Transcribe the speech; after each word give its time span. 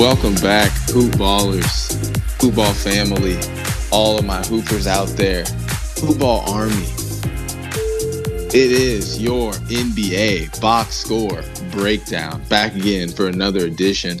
Welcome 0.00 0.36
back, 0.36 0.70
Hoop 0.88 1.12
Ballers, 1.16 1.92
Hoop 2.40 2.54
Ball 2.54 2.72
family, 2.72 3.36
all 3.92 4.18
of 4.18 4.24
my 4.24 4.40
hoopers 4.40 4.86
out 4.86 5.08
there, 5.08 5.44
Hoop 5.98 6.18
Ball 6.18 6.40
Army. 6.50 6.86
It 8.46 8.54
is 8.54 9.20
your 9.20 9.52
NBA 9.52 10.58
box 10.58 10.94
score 10.94 11.42
breakdown 11.70 12.42
back 12.48 12.74
again 12.76 13.10
for 13.10 13.28
another 13.28 13.66
edition. 13.66 14.18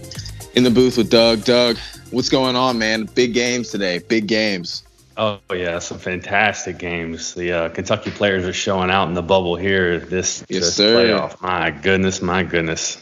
In 0.54 0.64
the 0.64 0.70
booth 0.70 0.98
with 0.98 1.08
Doug. 1.08 1.44
Doug, 1.44 1.78
what's 2.10 2.28
going 2.28 2.56
on, 2.56 2.78
man? 2.78 3.06
Big 3.14 3.32
games 3.32 3.70
today, 3.70 4.00
big 4.00 4.26
games. 4.26 4.82
Oh 5.16 5.40
yeah, 5.50 5.78
some 5.78 5.98
fantastic 5.98 6.76
games. 6.76 7.32
The 7.32 7.52
uh, 7.52 7.68
Kentucky 7.70 8.10
players 8.10 8.44
are 8.44 8.52
showing 8.52 8.90
out 8.90 9.08
in 9.08 9.14
the 9.14 9.22
bubble 9.22 9.56
here. 9.56 9.98
This, 9.98 10.44
yes, 10.50 10.60
this 10.60 10.76
sir. 10.76 10.94
playoff, 10.94 11.40
my 11.40 11.70
goodness, 11.70 12.20
my 12.20 12.42
goodness. 12.42 12.98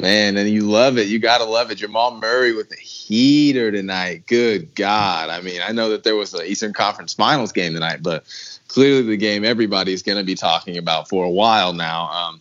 Man, 0.00 0.38
and 0.38 0.48
you 0.48 0.62
love 0.62 0.96
it. 0.96 1.08
You 1.08 1.18
gotta 1.18 1.44
love 1.44 1.70
it. 1.70 1.74
Jamal 1.74 2.16
Murray 2.16 2.54
with 2.54 2.70
the 2.70 2.76
heater 2.76 3.70
tonight. 3.70 4.26
Good 4.26 4.74
God. 4.74 5.28
I 5.28 5.42
mean, 5.42 5.60
I 5.62 5.72
know 5.72 5.90
that 5.90 6.04
there 6.04 6.16
was 6.16 6.32
an 6.32 6.46
Eastern 6.46 6.72
Conference 6.72 7.12
Finals 7.12 7.52
game 7.52 7.74
tonight, 7.74 8.02
but 8.02 8.24
clearly 8.68 9.02
the 9.02 9.16
game 9.18 9.44
everybody's 9.44 10.02
gonna 10.02 10.24
be 10.24 10.36
talking 10.36 10.78
about 10.78 11.08
for 11.08 11.24
a 11.24 11.30
while 11.30 11.74
now 11.74 12.08
um, 12.08 12.40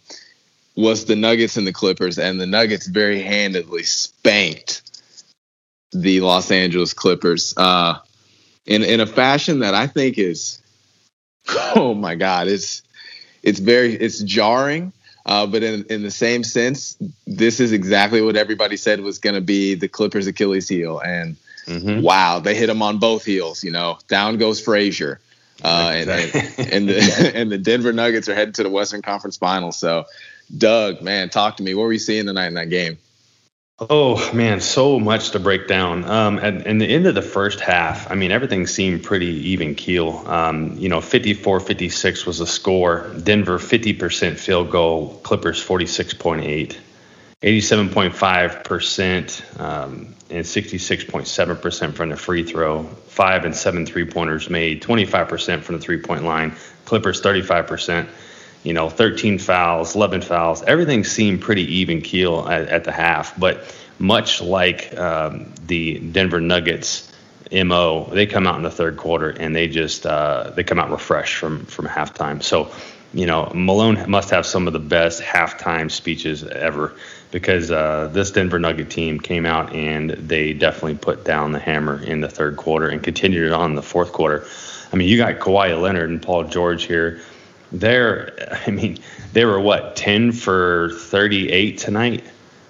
was 0.75 1.05
the 1.05 1.17
Nuggets 1.17 1.57
and 1.57 1.67
the 1.67 1.73
Clippers, 1.73 2.17
and 2.17 2.39
the 2.39 2.45
Nuggets 2.45 2.87
very 2.87 3.21
handedly 3.21 3.83
spanked 3.83 4.81
the 5.91 6.21
Los 6.21 6.51
Angeles 6.51 6.93
Clippers 6.93 7.53
uh, 7.57 7.99
in 8.65 8.83
in 8.83 9.01
a 9.01 9.07
fashion 9.07 9.59
that 9.59 9.73
I 9.73 9.87
think 9.87 10.17
is, 10.17 10.61
oh 11.75 11.93
my 11.93 12.15
God, 12.15 12.47
it's 12.47 12.83
it's 13.43 13.59
very 13.59 13.93
it's 13.95 14.19
jarring 14.19 14.93
uh, 15.29 15.45
but 15.45 15.61
in, 15.61 15.85
in 15.91 16.01
the 16.01 16.09
same 16.09 16.43
sense, 16.43 16.97
this 17.27 17.59
is 17.59 17.71
exactly 17.71 18.19
what 18.19 18.35
everybody 18.35 18.75
said 18.75 18.99
was 19.01 19.19
going 19.19 19.35
to 19.35 19.41
be 19.41 19.75
the 19.75 19.87
Clippers' 19.87 20.25
Achilles 20.25 20.67
heel. 20.67 20.97
And 20.97 21.37
mm-hmm. 21.67 22.01
wow, 22.01 22.39
they 22.39 22.55
hit 22.55 22.67
him 22.67 22.81
on 22.81 22.97
both 22.97 23.25
heels. 23.25 23.63
You 23.63 23.69
know, 23.69 23.99
down 24.07 24.39
goes 24.39 24.59
Frazier. 24.59 25.19
Uh, 25.63 25.91
and, 25.93 26.09
and, 26.09 26.33
and, 26.73 26.89
the 26.89 27.31
and 27.35 27.51
the 27.51 27.59
Denver 27.59 27.93
Nuggets 27.93 28.27
are 28.27 28.33
headed 28.33 28.55
to 28.55 28.63
the 28.63 28.71
Western 28.71 29.03
Conference 29.03 29.37
Finals. 29.37 29.77
So, 29.77 30.05
Doug, 30.57 31.03
man, 31.03 31.29
talk 31.29 31.57
to 31.57 31.63
me. 31.63 31.75
What 31.75 31.83
were 31.83 31.93
you 31.93 31.99
seeing 31.99 32.25
tonight 32.25 32.47
in 32.47 32.55
that 32.55 32.71
game? 32.71 32.97
Oh 33.81 34.33
man, 34.33 34.59
so 34.59 34.99
much 34.99 35.31
to 35.31 35.39
break 35.39 35.67
down. 35.67 36.03
Um, 36.03 36.37
at, 36.39 36.67
in 36.67 36.79
the 36.79 36.85
end 36.85 37.07
of 37.07 37.15
the 37.15 37.21
first 37.21 37.61
half, 37.61 38.11
I 38.11 38.15
mean, 38.15 38.29
everything 38.29 38.67
seemed 38.67 39.03
pretty 39.03 39.51
even 39.51 39.73
keel. 39.73 40.21
Um, 40.27 40.75
you 40.77 40.89
know, 40.89 40.99
54-56 40.99 42.25
was 42.25 42.39
the 42.39 42.47
score. 42.47 43.09
Denver 43.23 43.57
50% 43.57 44.37
field 44.37 44.69
goal. 44.69 45.17
Clippers 45.23 45.65
46.8, 45.65 46.75
87.5 47.41 49.59
um, 49.61 50.13
and 50.29 50.45
66.7% 50.45 51.93
from 51.93 52.09
the 52.09 52.17
free 52.17 52.43
throw. 52.43 52.83
Five 52.83 53.45
and 53.45 53.55
seven 53.55 53.85
three 53.85 54.05
pointers 54.05 54.49
made. 54.49 54.83
25% 54.83 55.61
from 55.61 55.75
the 55.75 55.81
three 55.81 56.01
point 56.01 56.25
line. 56.25 56.53
Clippers 56.83 57.21
35% 57.21 58.09
you 58.63 58.73
know, 58.73 58.89
13 58.89 59.39
fouls, 59.39 59.95
11 59.95 60.21
fouls. 60.21 60.63
Everything 60.63 61.03
seemed 61.03 61.41
pretty 61.41 61.63
even 61.75 62.01
keel 62.01 62.47
at, 62.49 62.67
at 62.67 62.83
the 62.83 62.91
half. 62.91 63.37
But 63.39 63.73
much 63.99 64.41
like 64.41 64.97
um, 64.97 65.53
the 65.67 65.99
Denver 65.99 66.41
Nuggets 66.41 67.11
mo, 67.51 68.09
they 68.11 68.25
come 68.25 68.47
out 68.47 68.55
in 68.55 68.63
the 68.63 68.71
third 68.71 68.97
quarter 68.97 69.29
and 69.29 69.55
they 69.55 69.67
just 69.67 70.05
uh, 70.05 70.51
they 70.55 70.63
come 70.63 70.79
out 70.79 70.89
refreshed 70.89 71.35
from 71.35 71.65
from 71.65 71.85
halftime. 71.85 72.41
So 72.41 72.71
you 73.13 73.25
know, 73.25 73.51
Malone 73.55 74.09
must 74.09 74.29
have 74.29 74.45
some 74.45 74.67
of 74.67 74.73
the 74.73 74.79
best 74.79 75.21
halftime 75.21 75.89
speeches 75.89 76.43
ever 76.43 76.95
because 77.31 77.71
uh, 77.71 78.09
this 78.13 78.31
Denver 78.31 78.59
Nugget 78.59 78.89
team 78.89 79.19
came 79.19 79.45
out 79.45 79.73
and 79.73 80.11
they 80.11 80.53
definitely 80.53 80.95
put 80.95 81.25
down 81.25 81.51
the 81.51 81.59
hammer 81.59 82.01
in 82.01 82.21
the 82.21 82.29
third 82.29 82.57
quarter 82.57 82.87
and 82.87 83.01
continued 83.01 83.47
it 83.47 83.51
on 83.51 83.71
in 83.71 83.75
the 83.75 83.81
fourth 83.81 84.11
quarter. 84.11 84.45
I 84.91 84.95
mean, 84.95 85.07
you 85.07 85.17
got 85.17 85.39
Kawhi 85.39 85.79
Leonard 85.79 86.09
and 86.09 86.21
Paul 86.21 86.45
George 86.45 86.83
here. 86.83 87.19
They're, 87.71 88.59
I 88.67 88.71
mean, 88.71 88.99
they 89.33 89.45
were 89.45 89.59
what, 89.59 89.95
10 89.95 90.31
for 90.31 90.91
38 90.93 91.77
tonight? 91.77 92.23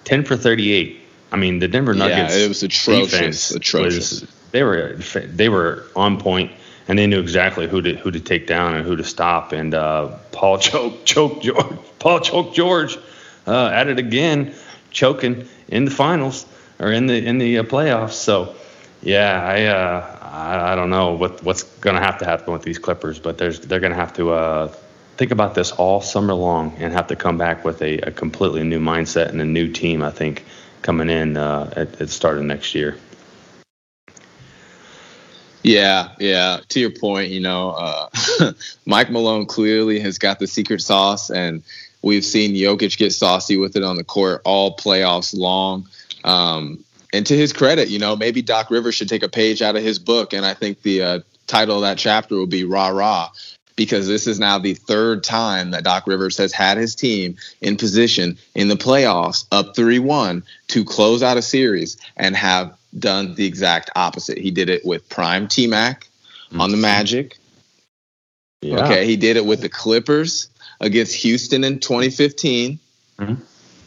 10 0.06 0.24
for 0.24 0.38
38. 0.38 1.02
I 1.32 1.38
mean, 1.38 1.60
the 1.60 1.68
Denver 1.68 1.94
Nuggets. 1.94 2.36
Yeah, 2.36 2.46
it 2.46 2.48
was 2.48 2.64
atrocious. 2.64 3.52
Atrocious. 3.52 4.22
Was, 4.22 4.36
they 4.52 4.64
were 4.64 4.94
they 4.94 5.50
were 5.50 5.86
on 5.96 6.20
point 6.20 6.52
and 6.88 6.98
they 6.98 7.06
knew 7.06 7.20
exactly 7.20 7.68
who 7.68 7.82
to 7.82 7.96
who 7.96 8.12
to 8.12 8.20
take 8.20 8.48
down 8.48 8.76
and 8.76 8.86
who 8.86 8.96
to 8.96 9.04
stop. 9.04 9.54
And 9.54 9.74
uh, 9.74 10.18
Paul 10.32 10.58
choke 10.60 11.06
choke 11.06 11.42
George. 11.42 11.78
Paul 12.00 12.20
choke 12.20 12.54
George 12.54 12.98
uh, 13.48 13.68
at 13.68 13.88
it 13.88 14.00
again, 14.00 14.54
choking 14.92 15.48
in 15.68 15.86
the 15.86 15.92
finals 15.92 16.46
or 16.80 16.92
in 16.92 17.08
the 17.08 17.26
in 17.26 17.38
the 17.38 17.60
uh, 17.60 17.64
playoffs. 17.64 18.14
So 18.14 18.56
yeah, 19.04 19.42
I, 19.42 19.66
uh, 19.66 20.18
I 20.22 20.74
I 20.74 20.76
don't 20.76 20.90
know 20.90 21.14
what 21.14 21.44
what's 21.44 21.64
gonna 21.64 22.02
have 22.02 22.18
to 22.20 22.26
happen 22.26 22.54
with 22.54 22.64
these 22.64 22.80
Clippers, 22.80 23.20
but 23.20 23.38
there's 23.38 23.60
they're 23.60 23.80
gonna 23.80 23.96
have 23.96 24.14
to 24.14 24.32
uh, 24.32 24.68
think 25.18 25.32
about 25.32 25.54
this 25.54 25.72
all 25.72 26.02
summer 26.02 26.34
long 26.34 26.76
and 26.80 26.92
have 26.94 27.08
to 27.08 27.16
come 27.16 27.38
back 27.38 27.64
with 27.64 27.82
a, 27.84 28.00
a 28.00 28.12
completely 28.12 28.64
new 28.64 28.80
mindset 28.80 29.30
and 29.30 29.40
a 29.42 29.46
new 29.46 29.72
team. 29.72 30.02
I 30.02 30.10
think 30.10 30.44
coming 30.82 31.10
in 31.10 31.38
uh, 31.38 31.72
at, 31.76 31.92
at 31.94 31.98
the 32.00 32.08
start 32.08 32.38
of 32.38 32.44
next 32.44 32.76
year. 32.76 32.98
Yeah, 35.64 36.10
yeah. 36.20 36.62
To 36.70 36.80
your 36.80 36.92
point, 36.92 37.32
you 37.32 37.42
know, 37.42 37.72
uh, 37.72 38.54
Mike 38.86 39.12
Malone 39.12 39.46
clearly 39.46 40.00
has 40.00 40.18
got 40.18 40.40
the 40.40 40.48
secret 40.48 40.82
sauce, 40.82 41.30
and 41.30 41.64
we've 42.02 42.24
seen 42.24 42.56
Jokic 42.56 42.98
get 42.98 43.12
saucy 43.12 43.58
with 43.58 43.76
it 43.76 43.84
on 43.84 43.98
the 43.98 44.04
court 44.04 44.42
all 44.46 44.78
playoffs 44.78 45.38
long. 45.38 45.88
Um, 46.24 46.84
and 47.12 47.26
to 47.26 47.36
his 47.36 47.52
credit, 47.52 47.90
you 47.90 48.00
know, 48.00 48.16
maybe 48.16 48.42
Doc 48.42 48.72
Rivers 48.72 48.96
should 48.96 49.10
take 49.10 49.24
a 49.24 49.30
page 49.30 49.62
out 49.62 49.76
of 49.76 49.84
his 49.84 50.00
book, 50.00 50.34
and 50.34 50.46
I 50.46 50.54
think 50.54 50.82
the 50.82 51.02
uh, 51.02 51.20
title 51.48 51.78
of 51.78 51.82
that 51.82 51.98
chapter 51.98 52.36
will 52.36 52.48
be 52.48 52.64
"Rah 52.64 52.90
Rah." 52.90 53.30
Because 53.80 54.10
this 54.10 54.28
is 54.28 54.42
now 54.42 54.60
the 54.60 54.74
third 54.74 55.24
time 55.24 55.72
that 55.72 55.86
Doc 55.86 56.06
Rivers 56.06 56.36
has 56.36 56.52
had 56.52 56.78
his 56.78 56.96
team 56.96 57.38
in 57.62 57.78
position 57.78 58.38
in 58.54 58.68
the 58.68 58.76
playoffs 58.76 59.46
up 59.54 59.74
3 59.74 60.00
1 60.00 60.44
to 60.68 60.84
close 60.84 61.24
out 61.24 61.38
a 61.38 61.42
series 61.42 61.96
and 62.18 62.36
have 62.36 62.78
done 62.98 63.36
the 63.36 63.46
exact 63.46 63.90
opposite. 63.96 64.38
He 64.38 64.52
did 64.52 64.68
it 64.68 64.86
with 64.86 65.08
Prime 65.08 65.48
T 65.48 65.66
Mac 65.66 66.10
mm-hmm. 66.50 66.60
on 66.60 66.72
the 66.72 66.78
Magic. 66.78 67.38
Yeah. 68.62 68.84
Okay, 68.84 69.06
he 69.06 69.16
did 69.16 69.38
it 69.38 69.46
with 69.46 69.62
the 69.62 69.70
Clippers 69.70 70.50
against 70.82 71.16
Houston 71.16 71.64
in 71.64 71.80
2015. 71.80 72.80
Mm-hmm. 73.18 73.42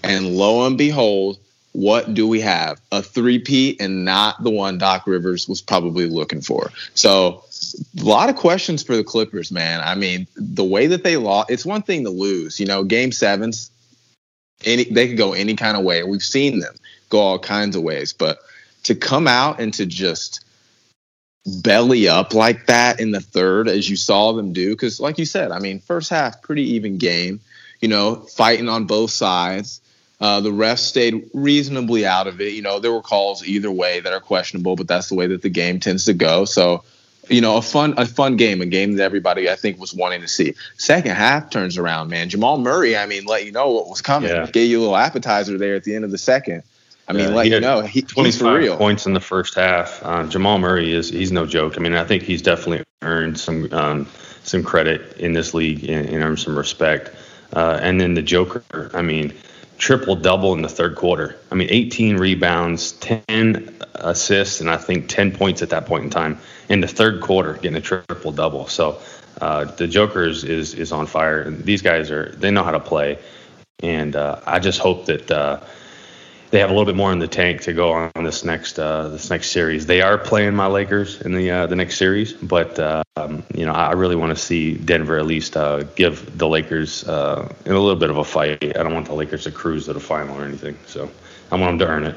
And 0.05 0.27
lo 0.35 0.67
and 0.67 0.79
behold, 0.79 1.39
what 1.73 2.15
do 2.15 2.27
we 2.27 2.41
have? 2.41 2.81
A 2.93 3.03
three-peat 3.03 3.79
and 3.79 4.06
not 4.06 4.43
the 4.43 4.50
one 4.50 4.79
Doc 4.79 5.06
Rivers 5.06 5.47
was 5.47 5.61
probably 5.61 6.06
looking 6.06 6.41
for. 6.41 6.71
So 6.94 7.44
a 8.00 8.04
lot 8.04 8.28
of 8.28 8.36
questions 8.36 8.82
for 8.82 8.96
the 8.96 9.04
Clippers, 9.04 9.50
man. 9.50 9.80
I 9.84 9.94
mean, 9.94 10.26
the 10.36 10.64
way 10.64 10.86
that 10.88 11.04
they 11.04 11.16
lost, 11.16 11.50
it's 11.50 11.66
one 11.66 11.82
thing 11.82 12.04
to 12.04 12.10
lose. 12.10 12.58
You 12.60 12.66
know, 12.66 12.84
game 12.84 13.12
sevens, 13.12 13.70
any 14.64 14.84
they 14.84 15.08
could 15.08 15.16
go 15.16 15.32
any 15.32 15.56
kind 15.56 15.76
of 15.76 15.84
way. 15.84 16.02
We've 16.02 16.22
seen 16.22 16.60
them 16.60 16.74
go 17.08 17.20
all 17.20 17.38
kinds 17.38 17.76
of 17.76 17.82
ways, 17.82 18.12
but 18.12 18.38
to 18.84 18.94
come 18.94 19.28
out 19.28 19.60
and 19.60 19.72
to 19.74 19.86
just 19.86 20.44
belly 21.62 22.08
up 22.08 22.34
like 22.34 22.66
that 22.66 23.00
in 23.00 23.10
the 23.10 23.20
third, 23.20 23.69
as 23.69 23.88
you 23.88 23.96
saw 23.96 24.32
them 24.32 24.52
do, 24.52 24.70
because 24.70 25.00
like 25.00 25.19
you 25.19 25.26
said, 25.26 25.50
I 25.50 25.58
mean, 25.58 25.80
first 25.80 26.10
half 26.10 26.42
pretty 26.42 26.74
even 26.74 26.98
game, 26.98 27.40
you 27.80 27.88
know, 27.88 28.16
fighting 28.16 28.69
on 28.69 28.86
both 28.86 29.10
sides. 29.10 29.80
Uh, 30.20 30.40
the 30.40 30.52
refs 30.52 30.78
stayed 30.78 31.28
reasonably 31.34 32.06
out 32.06 32.28
of 32.28 32.40
it. 32.40 32.52
You 32.52 32.62
know, 32.62 32.78
there 32.78 32.92
were 32.92 33.02
calls 33.02 33.44
either 33.44 33.72
way 33.72 33.98
that 33.98 34.12
are 34.12 34.20
questionable, 34.20 34.76
but 34.76 34.86
that's 34.86 35.08
the 35.08 35.16
way 35.16 35.26
that 35.26 35.42
the 35.42 35.48
game 35.48 35.80
tends 35.80 36.04
to 36.04 36.14
go. 36.14 36.44
So, 36.44 36.84
you 37.28 37.40
know, 37.40 37.56
a 37.56 37.62
fun 37.62 37.94
a 37.96 38.06
fun 38.06 38.36
game, 38.36 38.60
a 38.60 38.66
game 38.66 38.96
that 38.96 39.04
everybody 39.04 39.48
I 39.48 39.56
think 39.56 39.78
was 39.78 39.94
wanting 39.94 40.22
to 40.22 40.28
see. 40.28 40.54
Second 40.76 41.12
half 41.12 41.50
turns 41.50 41.78
around, 41.78 42.08
man. 42.08 42.28
Jamal 42.28 42.58
Murray, 42.58 42.96
I 42.96 43.06
mean, 43.06 43.24
let 43.24 43.44
you 43.44 43.52
know 43.52 43.70
what 43.70 43.88
was 43.88 44.02
coming. 44.02 44.30
Yeah. 44.30 44.46
Gave 44.46 44.70
you 44.70 44.78
a 44.78 44.82
little 44.82 44.96
appetizer 44.96 45.56
there 45.58 45.76
at 45.76 45.84
the 45.84 45.94
end 45.94 46.04
of 46.04 46.10
the 46.10 46.19
second. 46.19 46.62
I 47.08 47.14
mean, 47.14 47.34
let 47.34 47.48
you 47.48 47.60
know, 47.60 47.82
he, 47.82 48.00
25 48.00 48.78
points 48.78 49.06
in 49.06 49.12
the 49.12 49.20
first 49.20 49.54
half. 49.54 50.00
Uh, 50.02 50.24
Jamal 50.28 50.58
Murray 50.58 50.92
is 50.92 51.10
he's 51.10 51.32
no 51.32 51.46
joke. 51.46 51.74
I 51.76 51.80
mean, 51.80 51.94
I 51.94 52.04
think 52.04 52.22
he's 52.22 52.42
definitely 52.42 52.84
earned 53.02 53.38
some 53.38 53.69
um, 53.72 54.06
some 54.44 54.62
credit 54.62 55.19
in 55.19 55.32
this 55.32 55.52
league 55.52 55.88
and, 55.88 56.08
and 56.08 56.22
earned 56.22 56.38
some 56.38 56.56
respect. 56.56 57.14
Uh, 57.52 57.78
and 57.82 58.00
then 58.00 58.14
the 58.14 58.22
Joker, 58.22 58.90
I 58.94 59.02
mean, 59.02 59.34
triple 59.78 60.16
double 60.16 60.54
in 60.54 60.62
the 60.62 60.69
third 60.69 60.96
quarter. 60.96 61.36
I 61.50 61.54
mean, 61.54 61.69
18 61.70 62.16
rebounds, 62.16 62.92
10 62.92 63.76
assists, 63.96 64.60
and 64.60 64.70
I 64.70 64.78
think 64.78 65.08
10 65.08 65.32
points 65.32 65.60
at 65.60 65.70
that 65.70 65.84
point 65.86 66.04
in 66.04 66.10
time 66.10 66.38
in 66.69 66.81
the 66.81 66.88
third 66.88 67.20
quarter, 67.20 67.55
getting 67.55 67.76
a 67.76 67.81
triple 67.81 68.32
double. 68.32 68.67
So 68.69 69.00
uh, 69.41 69.64
the 69.64 69.87
Joker 69.87 70.25
is, 70.25 70.44
is, 70.44 70.75
is 70.75 70.93
on 70.93 71.06
fire. 71.06 71.43
and 71.43 71.64
These 71.64 71.82
guys 71.82 72.11
are 72.11 72.31
they 72.32 72.50
know 72.50 72.64
how 72.64 72.73
to 72.73 72.81
play, 72.81 73.19
and 73.82 74.14
uh, 74.14 74.41
I 74.47 74.59
just 74.59 74.79
hope 74.79 75.06
that 75.06 75.31
uh, 75.31 75.61
they 76.50 76.61
have 76.61 76.70
a 76.70 76.73
little 76.73 76.87
bit 76.87 76.97
more 76.97 77.12
in 77.12 77.19
the 77.19 77.29
tank 77.29 77.62
to 77.62 77.73
go 77.73 77.93
on 77.93 78.11
this 78.25 78.44
next 78.44 78.79
uh, 78.79 79.09
this 79.09 79.31
next 79.31 79.50
series. 79.50 79.87
They 79.87 80.03
are 80.03 80.19
playing 80.19 80.55
my 80.55 80.67
Lakers 80.67 81.20
in 81.23 81.35
the 81.35 81.50
uh, 81.50 81.67
the 81.67 81.76
next 81.76 81.97
series, 81.99 82.35
but 82.35 82.79
um, 83.17 83.43
you 83.55 83.65
know 83.67 83.73
I 83.73 83.93
really 83.93 84.17
want 84.17 84.37
to 84.37 84.43
see 84.43 84.75
Denver 84.75 85.19
at 85.19 85.26
least 85.26 85.56
uh, 85.56 85.85
give 85.94 86.38
the 86.38 86.47
Lakers 86.49 87.05
a 87.08 87.49
little 87.65 87.97
bit 87.97 88.11
of 88.11 88.19
a 88.19 88.25
fight. 88.25 88.62
I 88.62 88.82
don't 88.82 88.94
want 88.94 89.06
the 89.06 89.15
Lakers 89.15 89.44
to 89.44 89.50
cruise 89.50 89.87
to 89.87 89.94
the 89.94 90.00
final 90.00 90.38
or 90.38 90.44
anything, 90.44 90.76
so 90.87 91.11
I 91.50 91.56
want 91.56 91.79
them 91.79 91.87
to 91.87 91.93
earn 91.93 92.05
it. 92.05 92.17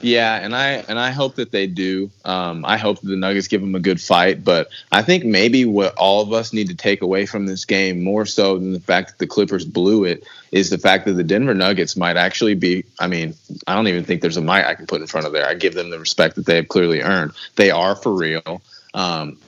Yeah, 0.00 0.36
and 0.36 0.54
I 0.54 0.84
and 0.88 0.98
I 0.98 1.10
hope 1.10 1.34
that 1.36 1.50
they 1.50 1.66
do. 1.66 2.10
Um, 2.24 2.64
I 2.64 2.76
hope 2.76 3.00
the 3.00 3.16
Nuggets 3.16 3.48
give 3.48 3.60
them 3.60 3.74
a 3.74 3.80
good 3.80 4.00
fight, 4.00 4.44
but 4.44 4.68
I 4.92 5.02
think 5.02 5.24
maybe 5.24 5.64
what 5.64 5.94
all 5.96 6.22
of 6.22 6.32
us 6.32 6.52
need 6.52 6.68
to 6.68 6.74
take 6.74 7.02
away 7.02 7.26
from 7.26 7.46
this 7.46 7.64
game 7.64 8.04
more 8.04 8.24
so 8.24 8.58
than 8.58 8.72
the 8.72 8.80
fact 8.80 9.08
that 9.08 9.18
the 9.18 9.26
Clippers 9.26 9.64
blew 9.64 10.04
it 10.04 10.24
is 10.52 10.70
the 10.70 10.78
fact 10.78 11.04
that 11.06 11.14
the 11.14 11.24
Denver 11.24 11.54
Nuggets 11.54 11.96
might 11.96 12.16
actually 12.16 12.54
be. 12.54 12.84
I 13.00 13.08
mean, 13.08 13.34
I 13.66 13.74
don't 13.74 13.88
even 13.88 14.04
think 14.04 14.22
there's 14.22 14.36
a 14.36 14.40
might 14.40 14.66
I 14.66 14.74
can 14.74 14.86
put 14.86 15.00
in 15.00 15.08
front 15.08 15.26
of 15.26 15.32
there. 15.32 15.46
I 15.46 15.54
give 15.54 15.74
them 15.74 15.90
the 15.90 15.98
respect 15.98 16.36
that 16.36 16.46
they 16.46 16.56
have 16.56 16.68
clearly 16.68 17.02
earned. 17.02 17.32
They 17.56 17.70
are 17.70 17.96
for 17.96 18.12
real. 18.12 18.62
Um, 18.94 19.38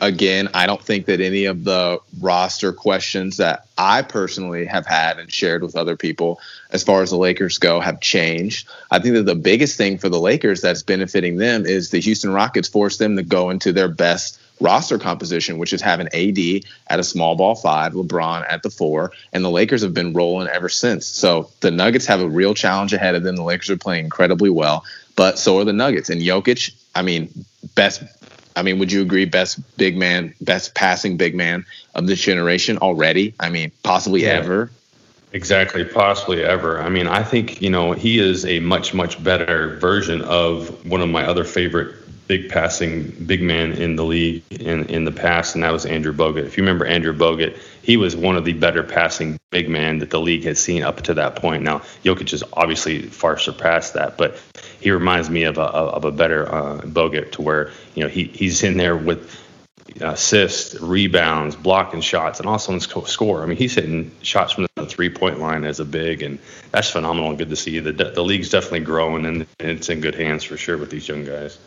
again, 0.00 0.48
I 0.54 0.66
don't 0.66 0.82
think 0.82 1.06
that 1.06 1.20
any 1.20 1.44
of 1.46 1.64
the 1.64 2.00
roster 2.20 2.72
questions 2.72 3.38
that 3.38 3.66
I 3.76 4.02
personally 4.02 4.64
have 4.66 4.86
had 4.86 5.18
and 5.18 5.32
shared 5.32 5.62
with 5.62 5.76
other 5.76 5.96
people 5.96 6.40
as 6.70 6.82
far 6.84 7.02
as 7.02 7.10
the 7.10 7.16
Lakers 7.16 7.58
go 7.58 7.80
have 7.80 8.00
changed. 8.00 8.68
I 8.90 8.98
think 8.98 9.14
that 9.14 9.24
the 9.24 9.34
biggest 9.34 9.76
thing 9.76 9.98
for 9.98 10.08
the 10.08 10.20
Lakers 10.20 10.60
that's 10.60 10.82
benefiting 10.82 11.36
them 11.36 11.66
is 11.66 11.90
the 11.90 12.00
Houston 12.00 12.32
Rockets 12.32 12.68
forced 12.68 12.98
them 12.98 13.16
to 13.16 13.22
go 13.22 13.50
into 13.50 13.72
their 13.72 13.88
best 13.88 14.40
roster 14.60 14.98
composition, 14.98 15.58
which 15.58 15.72
is 15.72 15.80
having 15.80 16.08
AD 16.08 16.64
at 16.88 16.98
a 16.98 17.04
small 17.04 17.36
ball 17.36 17.54
five, 17.54 17.92
LeBron 17.92 18.44
at 18.48 18.62
the 18.62 18.70
four, 18.70 19.12
and 19.32 19.44
the 19.44 19.50
Lakers 19.50 19.82
have 19.82 19.94
been 19.94 20.12
rolling 20.12 20.48
ever 20.48 20.68
since. 20.68 21.06
So 21.06 21.50
the 21.60 21.70
Nuggets 21.70 22.06
have 22.06 22.20
a 22.20 22.28
real 22.28 22.54
challenge 22.54 22.92
ahead 22.92 23.14
of 23.14 23.22
them. 23.22 23.36
The 23.36 23.44
Lakers 23.44 23.70
are 23.70 23.76
playing 23.76 24.04
incredibly 24.04 24.50
well, 24.50 24.84
but 25.16 25.38
so 25.38 25.58
are 25.58 25.64
the 25.64 25.72
Nuggets. 25.72 26.10
And 26.10 26.20
Jokic, 26.20 26.74
I 26.94 27.02
mean, 27.02 27.30
best 27.74 28.02
I 28.58 28.62
mean, 28.62 28.78
would 28.80 28.90
you 28.90 29.02
agree 29.02 29.24
best 29.24 29.60
big 29.76 29.96
man, 29.96 30.34
best 30.40 30.74
passing 30.74 31.16
big 31.16 31.34
man 31.34 31.64
of 31.94 32.06
this 32.06 32.20
generation 32.20 32.78
already? 32.78 33.34
I 33.38 33.50
mean, 33.50 33.70
possibly 33.82 34.24
yeah. 34.24 34.30
ever. 34.30 34.70
Exactly, 35.32 35.84
possibly 35.84 36.42
ever. 36.42 36.80
I 36.80 36.88
mean, 36.88 37.06
I 37.06 37.22
think, 37.22 37.62
you 37.62 37.70
know, 37.70 37.92
he 37.92 38.18
is 38.18 38.44
a 38.46 38.60
much, 38.60 38.94
much 38.94 39.22
better 39.22 39.76
version 39.76 40.22
of 40.22 40.86
one 40.86 41.02
of 41.02 41.08
my 41.08 41.24
other 41.24 41.44
favorite 41.44 41.94
big 42.28 42.50
passing 42.50 43.10
big 43.26 43.42
man 43.42 43.72
in 43.72 43.96
the 43.96 44.04
league 44.04 44.44
in, 44.50 44.84
in 44.84 45.04
the 45.04 45.10
past, 45.10 45.54
and 45.54 45.64
that 45.64 45.72
was 45.72 45.86
Andrew 45.86 46.12
Bogut. 46.12 46.44
If 46.44 46.56
you 46.56 46.62
remember 46.62 46.86
Andrew 46.86 47.14
Bogut, 47.14 47.58
he 47.82 47.96
was 47.96 48.14
one 48.14 48.36
of 48.36 48.44
the 48.44 48.52
better 48.52 48.82
passing 48.82 49.40
big 49.50 49.68
men 49.68 49.98
that 50.00 50.10
the 50.10 50.20
league 50.20 50.44
has 50.44 50.62
seen 50.62 50.82
up 50.82 51.00
to 51.02 51.14
that 51.14 51.36
point. 51.36 51.62
Now, 51.62 51.78
Jokic 52.04 52.30
has 52.30 52.44
obviously 52.52 53.02
far 53.02 53.38
surpassed 53.38 53.94
that, 53.94 54.18
but 54.18 54.40
he 54.78 54.90
reminds 54.90 55.30
me 55.30 55.44
of 55.44 55.56
a, 55.56 55.62
of 55.62 56.04
a 56.04 56.12
better 56.12 56.46
uh, 56.54 56.80
Bogut 56.82 57.32
to 57.32 57.42
where, 57.42 57.70
you 57.94 58.04
know, 58.04 58.10
he, 58.10 58.24
he's 58.24 58.62
in 58.62 58.76
there 58.76 58.96
with 58.96 59.34
assists, 60.00 60.78
rebounds, 60.80 61.56
blocking 61.56 62.02
shots, 62.02 62.40
and 62.40 62.48
also 62.48 62.78
score. 62.78 63.42
I 63.42 63.46
mean, 63.46 63.56
he's 63.56 63.74
hitting 63.74 64.12
shots 64.22 64.52
from 64.52 64.66
the 64.74 64.86
three 64.86 65.08
point 65.10 65.40
line 65.40 65.64
as 65.64 65.80
a 65.80 65.84
big, 65.86 66.22
and 66.22 66.38
that's 66.72 66.90
phenomenal 66.90 67.30
and 67.30 67.38
good 67.38 67.48
to 67.48 67.56
see. 67.56 67.78
The, 67.78 67.92
the 67.92 68.22
league's 68.22 68.50
definitely 68.50 68.80
growing, 68.80 69.24
and 69.24 69.46
it's 69.58 69.88
in 69.88 70.02
good 70.02 70.14
hands 70.14 70.44
for 70.44 70.58
sure 70.58 70.76
with 70.76 70.90
these 70.90 71.08
young 71.08 71.24
guys. 71.24 71.58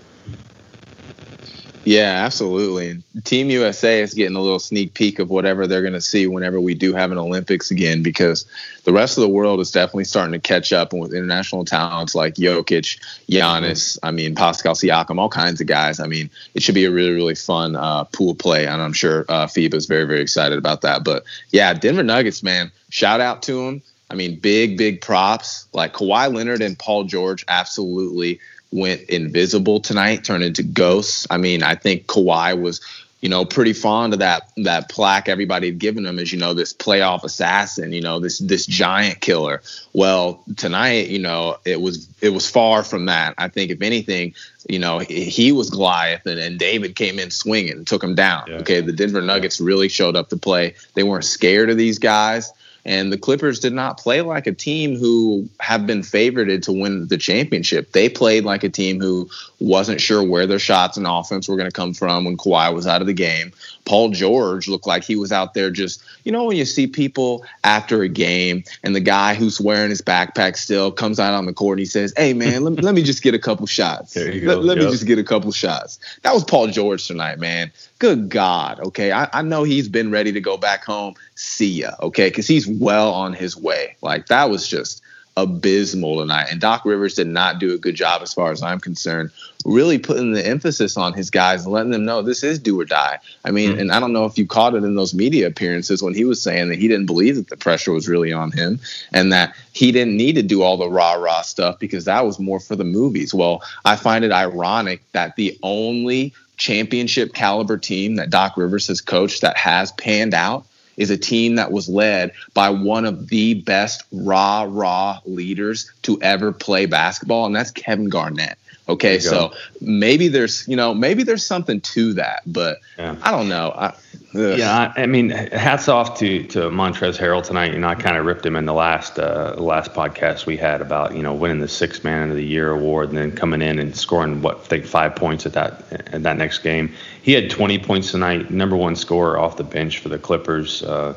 Yeah, 1.84 2.24
absolutely. 2.26 3.02
Team 3.24 3.50
USA 3.50 4.02
is 4.02 4.14
getting 4.14 4.36
a 4.36 4.40
little 4.40 4.60
sneak 4.60 4.94
peek 4.94 5.18
of 5.18 5.32
whatever 5.32 5.66
they're 5.66 5.82
going 5.82 5.94
to 5.94 6.02
see 6.02 6.28
whenever 6.28 6.62
we 6.62 6.76
do 6.76 6.94
have 6.94 7.12
an 7.12 7.18
Olympics 7.18 7.72
again, 7.72 8.04
because 8.04 8.46
the 8.84 8.94
rest 8.94 9.18
of 9.18 9.22
the 9.22 9.30
world 9.30 9.60
is 9.60 9.72
definitely 9.72 10.04
starting 10.04 10.34
to 10.34 10.40
catch 10.40 10.72
up 10.72 10.94
with 10.94 11.12
international 11.12 11.66
talents 11.66 12.14
like 12.14 12.36
Jokic, 12.36 13.00
Giannis, 13.28 13.98
I 14.04 14.12
mean, 14.12 14.36
Pascal 14.36 14.76
Siakam, 14.76 15.20
all 15.20 15.30
kinds 15.30 15.60
of 15.60 15.66
guys. 15.66 16.00
I 16.00 16.06
mean, 16.06 16.30
it 16.54 16.62
should 16.62 16.76
be 16.76 16.86
a 16.86 16.92
really, 16.92 17.14
really 17.14 17.36
fun 17.36 17.76
uh, 17.76 18.04
pool 18.06 18.36
play, 18.36 18.68
and 18.68 18.80
I'm 18.80 18.94
sure 18.94 19.26
uh, 19.28 19.48
FIBA 19.48 19.74
is 19.74 19.88
very, 19.88 20.06
very 20.06 20.22
excited 20.22 20.60
about 20.60 20.82
that. 20.82 21.04
But 21.04 21.24
yeah, 21.50 21.74
Denver 21.74 22.04
Nuggets, 22.04 22.44
man, 22.44 22.72
shout 22.90 23.22
out 23.22 23.42
to 23.44 23.66
them. 23.66 23.82
I 24.12 24.14
mean, 24.14 24.40
big, 24.40 24.78
big 24.78 25.02
props. 25.02 25.68
Like 25.74 25.94
Kawhi 25.94 26.32
Leonard 26.32 26.62
and 26.62 26.78
Paul 26.78 27.06
George 27.06 27.44
absolutely 27.48 28.40
went 28.72 29.02
invisible 29.10 29.80
tonight, 29.80 30.24
turned 30.24 30.44
into 30.44 30.64
ghosts. 30.64 31.28
I 31.30 31.38
mean, 31.38 31.64
I 31.64 31.76
think 31.76 32.08
Kawhi 32.08 32.60
was, 32.60 32.82
you 33.20 33.30
know, 33.30 33.46
pretty 33.46 33.74
fond 33.74 34.14
of 34.14 34.20
that 34.20 34.50
that 34.58 34.90
plaque 34.90 35.30
everybody 35.30 35.68
had 35.68 35.78
given 35.78 36.06
him 36.06 36.18
as, 36.18 36.32
you 36.32 36.40
know, 36.40 36.54
this 36.54 36.74
playoff 36.74 37.24
assassin, 37.24 37.92
you 37.92 38.02
know, 38.02 38.20
this 38.20 38.40
this 38.40 38.66
giant 38.66 39.20
killer. 39.20 39.62
Well, 39.94 40.44
tonight, 40.58 41.10
you 41.10 41.20
know, 41.20 41.58
it 41.66 41.80
was 41.82 42.08
it 42.22 42.30
was 42.30 42.50
far 42.50 42.84
from 42.84 43.06
that. 43.06 43.36
I 43.38 43.50
think 43.50 43.70
if 43.72 43.82
anything, 43.82 44.34
you 44.68 44.80
know, 44.80 45.00
he 45.00 45.52
was 45.52 45.70
Goliath 45.70 46.26
and, 46.26 46.40
and 46.40 46.58
David 46.58 46.96
came 46.96 47.20
in 47.20 47.30
swinging 47.30 47.74
and 47.74 47.86
took 47.86 48.04
him 48.04 48.16
down. 48.16 48.46
Yeah. 48.48 48.56
Okay, 48.58 48.82
the 48.82 48.94
Denver 48.94 49.22
Nuggets 49.22 49.60
really 49.60 49.90
showed 49.90 50.16
up 50.16 50.30
to 50.30 50.38
play. 50.38 50.76
They 50.96 51.04
weren't 51.04 51.26
scared 51.26 51.70
of 51.70 51.78
these 51.78 52.00
guys. 52.00 52.52
And 52.84 53.14
the 53.14 53.18
Clippers 53.18 53.60
did 53.60 53.74
not 53.74 54.00
play 54.00 54.22
like 54.22 54.48
a 54.48 54.54
team 54.54 54.96
who 54.96 55.48
have 55.60 55.86
been 55.86 56.02
favored 56.02 56.64
to 56.64 56.72
win 56.72 57.08
the 57.08 57.18
championship. 57.18 57.92
They 57.92 58.10
played 58.10 58.44
like 58.44 58.64
a 58.64 58.70
team 58.70 59.00
who 59.00 59.30
wasn't 59.60 60.02
sure 60.02 60.24
where 60.24 60.48
their 60.48 60.60
shots 60.60 60.98
and 60.98 61.06
offense 61.08 61.48
were 61.48 61.58
going 61.58 61.70
to 61.70 61.76
come 61.76 61.94
from 61.94 62.26
when 62.26 62.38
Kawhi 62.38 62.74
was 62.74 62.88
out 62.88 63.02
of 63.02 63.08
the 63.08 63.14
game. 63.14 63.52
Paul 63.86 64.10
George 64.10 64.68
looked 64.68 64.88
like 64.88 65.04
he 65.04 65.16
was 65.16 65.32
out 65.32 65.54
there 65.54 65.70
just, 65.70 66.04
you 66.24 66.32
know, 66.32 66.46
when 66.46 66.58
you 66.58 66.66
see 66.66 66.88
people 66.88 67.46
after 67.64 68.02
a 68.02 68.10
game 68.10 68.64
and 68.84 68.96
the 68.96 69.00
guy 69.00 69.36
who's 69.36 69.62
wearing 69.62 69.90
his 69.90 70.02
backpack 70.02 70.56
still 70.56 70.92
comes 70.92 71.20
out 71.20 71.34
on 71.34 71.46
the 71.46 71.54
court 71.54 71.78
and 71.78 71.80
he 71.80 71.86
says, 71.86 72.14
Hey, 72.18 72.34
man, 72.34 72.64
let, 72.64 72.84
let 72.84 72.96
me 72.96 73.04
just 73.04 73.22
get 73.22 73.34
a 73.34 73.40
couple 73.40 73.68
shots. 73.68 74.16
Let, 74.16 74.64
let 74.64 74.78
yep. 74.78 74.86
me 74.86 74.92
just 74.92 75.06
get 75.06 75.20
a 75.20 75.24
couple 75.24 75.52
shots. 75.52 76.00
That 76.24 76.34
was 76.34 76.44
Paul 76.44 76.68
George 76.68 77.08
tonight, 77.08 77.40
man. 77.40 77.72
Good 78.02 78.30
God. 78.30 78.80
Okay. 78.80 79.12
I, 79.12 79.30
I 79.32 79.44
know 79.44 79.62
he's 79.62 79.88
been 79.88 80.10
ready 80.10 80.32
to 80.32 80.42
go 80.42 80.58
back 80.58 80.84
home. 80.84 81.14
See 81.36 81.70
ya. 81.70 81.92
Okay. 82.02 82.30
Because 82.30 82.48
he's 82.48 82.66
well 82.66 83.14
on 83.14 83.32
his 83.32 83.56
way. 83.56 83.96
Like, 84.02 84.26
that 84.26 84.50
was 84.50 84.68
just 84.68 85.04
abysmal 85.38 86.18
tonight. 86.18 86.48
And 86.50 86.60
Doc 86.60 86.84
Rivers 86.84 87.14
did 87.14 87.28
not 87.28 87.60
do 87.60 87.76
a 87.76 87.78
good 87.78 87.94
job, 87.94 88.24
as 88.24 88.34
far 88.34 88.52
as 88.52 88.64
I'm 88.64 88.80
concerned, 88.80 89.30
really 89.66 90.00
putting 90.00 90.32
the 90.34 90.44
emphasis 90.44 90.98
on 90.98 91.14
his 91.14 91.30
guys 91.30 91.64
and 91.64 91.72
letting 91.72 91.92
them 91.92 92.04
know 92.04 92.24
this 92.24 92.44
is 92.44 92.58
do 92.58 92.80
or 92.80 92.86
die. 92.86 93.20
I 93.46 93.52
mean, 93.52 93.74
mm-hmm. 93.74 93.82
and 93.82 93.92
I 93.92 94.00
don't 94.00 94.14
know 94.14 94.26
if 94.26 94.36
you 94.36 94.48
caught 94.48 94.74
it 94.74 94.84
in 94.84 94.96
those 94.96 95.14
media 95.14 95.46
appearances 95.46 96.02
when 96.02 96.16
he 96.16 96.26
was 96.26 96.42
saying 96.42 96.70
that 96.70 96.80
he 96.80 96.88
didn't 96.88 97.06
believe 97.06 97.36
that 97.36 97.50
the 97.50 97.58
pressure 97.58 97.92
was 97.92 98.10
really 98.10 98.34
on 98.34 98.52
him 98.52 98.80
and 99.14 99.32
that 99.32 99.56
he 99.74 99.92
didn't 99.92 100.18
need 100.18 100.34
to 100.38 100.44
do 100.44 100.64
all 100.64 100.76
the 100.76 100.90
rah 100.90 101.14
rah 101.14 101.44
stuff 101.44 101.78
because 101.78 102.06
that 102.06 102.26
was 102.26 102.40
more 102.40 102.60
for 102.60 102.76
the 102.76 102.84
movies. 102.84 103.32
Well, 103.32 103.62
I 103.86 103.96
find 103.96 104.26
it 104.26 104.32
ironic 104.32 105.04
that 105.12 105.36
the 105.36 105.56
only 105.62 106.34
championship 106.62 107.34
caliber 107.34 107.76
team 107.76 108.16
that 108.18 108.30
Doc 108.30 108.56
Rivers 108.56 108.88
has 108.88 109.02
coached 109.02 109.42
that 109.42 109.58
has 109.58 109.92
panned 109.94 110.36
out 110.36 110.64
is 110.96 111.10
a 111.10 111.18
team 111.18 111.56
that 111.56 111.72
was 111.72 111.90
led 111.90 112.34
by 112.54 112.70
one 112.70 113.04
of 113.04 113.30
the 113.30 113.56
best 113.56 114.04
rah 114.12 114.68
rah 114.70 115.20
leaders 115.26 115.92
to 116.04 116.22
ever 116.22 116.52
play 116.52 116.86
basketball, 116.86 117.48
and 117.48 117.56
that's 117.56 117.72
Kevin 117.72 118.10
Garnett. 118.10 118.60
Okay, 118.90 119.20
so 119.20 119.54
maybe 119.80 120.28
there's 120.28 120.68
you 120.68 120.76
know 120.76 120.94
maybe 120.94 121.24
there's 121.24 121.46
something 121.46 121.80
to 121.82 122.14
that, 122.14 122.42
but 122.46 122.80
yeah. 122.98 123.16
I 123.22 123.32
don't 123.32 123.48
know. 123.48 123.72
I, 123.76 123.96
yeah, 124.34 124.94
I, 124.96 125.04
I, 125.04 125.06
mean, 125.08 125.30
hats 125.30 125.88
off 125.88 126.18
to 126.20 126.44
to 126.48 126.60
Montrezl 126.70 127.18
Harrell 127.18 127.44
tonight. 127.44 127.74
You 127.74 127.80
know, 127.80 127.88
I 127.88 127.96
kind 127.96 128.18
of 128.18 128.26
ripped 128.26 128.46
him 128.46 128.56
in 128.56 128.66
the 128.66 128.74
last 128.74 129.20
uh, 129.20 129.56
last 129.58 129.94
podcast 129.94 130.46
we 130.46 130.58
had 130.58 130.82
about 130.82 131.16
you 131.16 131.22
know 131.22 131.34
winning 131.34 131.60
the 131.60 131.68
Six 131.68 132.04
Man 132.04 132.30
of 132.30 132.36
the 132.36 132.44
Year 132.44 132.72
award 132.72 133.10
and 133.10 133.18
then 133.18 133.32
coming 133.34 133.62
in 133.62 133.78
and 133.78 133.96
scoring 133.96 134.42
what 134.42 134.58
I 134.58 134.64
think 134.64 134.86
five 134.86 135.16
points 135.16 135.46
at 135.46 135.54
that 135.54 135.84
at 135.92 136.24
that 136.24 136.38
next 136.38 136.60
game. 136.60 136.94
He 137.22 137.34
had 137.34 137.52
20 137.52 137.78
points 137.80 138.12
tonight, 138.12 138.50
number 138.50 138.76
one 138.76 138.96
scorer 138.96 139.38
off 139.38 139.58
the 139.58 139.64
bench 139.64 140.00
for 140.00 140.10
the 140.10 140.18
Clippers. 140.20 140.84
Uh, 140.84 141.16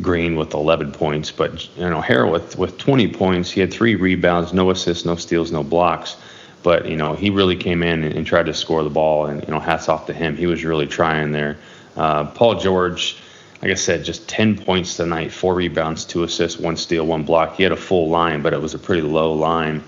Green 0.00 0.36
with 0.36 0.54
11 0.54 0.92
points, 0.92 1.30
but 1.30 1.76
you 1.76 1.90
know 1.90 2.00
Harrell 2.00 2.32
with 2.32 2.56
with 2.56 2.78
20 2.78 3.08
points. 3.08 3.50
He 3.50 3.60
had 3.60 3.70
three 3.70 3.96
rebounds, 3.96 4.54
no 4.54 4.70
assists, 4.70 5.04
no 5.04 5.14
steals, 5.14 5.52
no 5.52 5.62
blocks. 5.62 6.16
But 6.62 6.88
you 6.88 6.96
know, 6.96 7.14
he 7.14 7.30
really 7.30 7.56
came 7.56 7.82
in 7.82 8.04
and, 8.04 8.14
and, 8.14 8.26
tried 8.26 8.46
to 8.46 8.54
score 8.54 8.82
the 8.82 8.90
ball, 8.90 9.26
and 9.26 9.42
you 9.42 9.50
know, 9.50 9.60
hats 9.60 9.88
off 9.88 10.06
to 10.06 10.12
him. 10.12 10.36
He 10.36 10.46
was 10.46 10.64
really 10.64 10.86
trying 10.86 11.32
there. 11.32 11.56
Uh, 11.96 12.24
Paul 12.26 12.56
George, 12.56 13.16
like 13.62 13.70
I 13.70 13.74
said, 13.74 14.04
just 14.04 14.28
10 14.28 14.58
points 14.58 14.96
tonight, 14.96 15.32
four 15.32 15.54
rebounds, 15.54 16.04
two 16.04 16.22
assists, 16.22 16.58
one 16.58 16.76
steal, 16.76 17.06
one 17.06 17.24
block. 17.24 17.56
He 17.56 17.62
had 17.62 17.72
a 17.72 17.76
full 17.76 18.08
line, 18.08 18.42
but 18.42 18.52
it 18.52 18.60
was 18.60 18.74
a 18.74 18.78
pretty 18.78 19.02
low 19.02 19.32
line. 19.32 19.82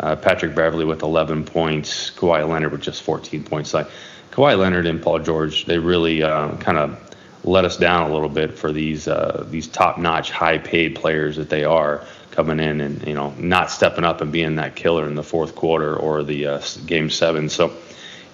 Uh, 0.00 0.14
Patrick 0.14 0.54
Beverley 0.54 0.84
with 0.84 1.02
11 1.02 1.44
points, 1.44 2.10
Kawhi 2.10 2.48
Leonard 2.48 2.72
with 2.72 2.82
just 2.82 3.02
14 3.02 3.42
points. 3.44 3.74
Like 3.74 3.88
Kawhi 4.30 4.56
Leonard 4.56 4.86
and 4.86 5.02
Paul 5.02 5.18
George, 5.20 5.66
they 5.66 5.78
really 5.78 6.22
uh, 6.22 6.56
kind 6.58 6.78
of 6.78 6.98
let 7.44 7.64
us 7.64 7.76
down 7.76 8.08
a 8.08 8.12
little 8.12 8.28
bit 8.28 8.56
for 8.56 8.72
these 8.72 9.08
uh, 9.08 9.44
these 9.50 9.66
top-notch, 9.68 10.30
high-paid 10.30 10.94
players 10.94 11.36
that 11.36 11.50
they 11.50 11.64
are 11.64 12.04
coming 12.38 12.60
in 12.60 12.80
and 12.80 13.04
you 13.04 13.14
know 13.14 13.34
not 13.36 13.68
stepping 13.68 14.04
up 14.04 14.20
and 14.20 14.30
being 14.30 14.54
that 14.54 14.76
killer 14.76 15.08
in 15.08 15.16
the 15.16 15.24
fourth 15.24 15.56
quarter 15.56 15.96
or 15.96 16.22
the 16.22 16.46
uh, 16.46 16.62
game 16.86 17.10
seven. 17.10 17.48
So 17.48 17.72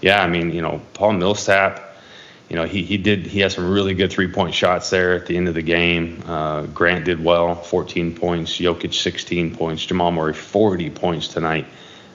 yeah, 0.03 0.23
I 0.23 0.29
mean 0.29 0.53
you 0.53 0.61
know 0.61 0.83
Paul 0.93 1.15
Millsap, 1.15 1.81
you 2.51 2.57
know 2.57 2.65
he 2.65 2.83
he 2.83 2.99
did 2.99 3.25
he 3.25 3.41
had 3.41 3.51
some 3.51 3.71
really 3.71 3.95
good 3.95 4.13
three 4.13 4.31
point 4.31 4.55
shots 4.55 4.91
there 4.91 5.15
at 5.15 5.25
the 5.25 5.39
end 5.39 5.49
of 5.49 5.55
the 5.55 5.63
game. 5.63 6.23
Uh, 6.27 6.67
Grant 6.67 7.07
did 7.07 7.25
well, 7.25 7.55
14 7.55 8.15
points. 8.15 8.59
Jokic 8.59 8.93
16 8.93 9.57
points. 9.57 9.87
Jamal 9.87 10.13
Murray 10.13 10.35
40 10.35 10.91
points 10.91 11.29
tonight. 11.29 11.65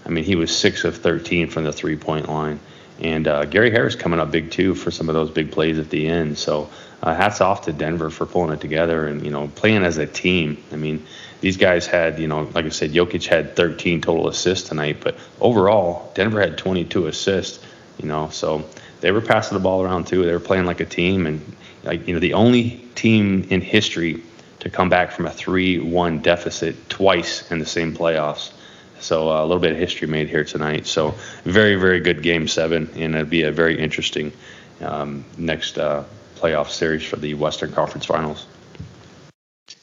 I 0.05 0.09
mean 0.09 0.23
he 0.23 0.35
was 0.35 0.55
six 0.55 0.83
of 0.83 0.95
13 0.95 1.49
from 1.49 1.63
the 1.63 1.73
three 1.73 1.97
point 1.97 2.29
line. 2.29 2.59
And 2.99 3.27
uh, 3.27 3.45
Gary 3.45 3.71
Harris 3.71 3.95
coming 3.95 4.19
up 4.19 4.29
big 4.29 4.51
too 4.51 4.75
for 4.75 4.91
some 4.91 5.09
of 5.09 5.15
those 5.15 5.31
big 5.31 5.51
plays 5.51 5.79
at 5.79 5.89
the 5.89 6.07
end. 6.07 6.37
So 6.37 6.69
uh, 7.01 7.15
hats 7.15 7.41
off 7.41 7.63
to 7.63 7.73
Denver 7.73 8.09
for 8.09 8.25
pulling 8.25 8.51
it 8.51 8.61
together 8.61 9.07
and 9.07 9.23
you 9.23 9.31
know 9.31 9.47
playing 9.55 9.83
as 9.83 9.97
a 9.97 10.05
team. 10.05 10.63
I 10.71 10.75
mean, 10.75 11.05
these 11.41 11.57
guys 11.57 11.87
had, 11.87 12.19
you 12.19 12.27
know, 12.27 12.49
like 12.53 12.65
I 12.65 12.69
said, 12.69 12.91
Jokic 12.91 13.25
had 13.25 13.55
13 13.55 14.01
total 14.01 14.27
assists 14.27 14.67
tonight, 14.67 14.97
but 15.01 15.17
overall, 15.39 16.11
Denver 16.15 16.41
had 16.41 16.57
22 16.57 17.07
assists, 17.07 17.63
you 17.97 18.07
know, 18.07 18.29
so 18.29 18.65
they 19.01 19.11
were 19.11 19.21
passing 19.21 19.57
the 19.57 19.63
ball 19.63 19.81
around 19.81 20.07
too. 20.07 20.23
They 20.23 20.31
were 20.31 20.39
playing 20.39 20.65
like 20.65 20.79
a 20.79 20.85
team, 20.85 21.25
and 21.25 21.55
like 21.83 22.07
you 22.07 22.13
know, 22.13 22.19
the 22.19 22.33
only 22.33 22.85
team 22.95 23.47
in 23.49 23.61
history 23.61 24.21
to 24.59 24.69
come 24.69 24.89
back 24.89 25.11
from 25.11 25.25
a 25.25 25.29
3-1 25.29 26.21
deficit 26.21 26.89
twice 26.89 27.49
in 27.49 27.59
the 27.59 27.65
same 27.65 27.95
playoffs. 27.95 28.51
So 28.99 29.31
uh, 29.31 29.41
a 29.41 29.45
little 29.45 29.61
bit 29.61 29.71
of 29.71 29.77
history 29.77 30.07
made 30.07 30.27
here 30.27 30.43
tonight. 30.43 30.85
So 30.85 31.15
very, 31.45 31.75
very 31.75 32.01
good 32.01 32.21
game 32.21 32.49
seven, 32.49 32.89
and 32.95 33.15
it'll 33.15 33.25
be 33.25 33.43
a 33.43 33.51
very 33.51 33.79
interesting 33.79 34.33
um, 34.81 35.23
next 35.37 35.77
uh, 35.77 36.03
playoff 36.35 36.69
series 36.69 37.05
for 37.05 37.15
the 37.15 37.33
Western 37.35 37.71
Conference 37.71 38.05
Finals. 38.05 38.45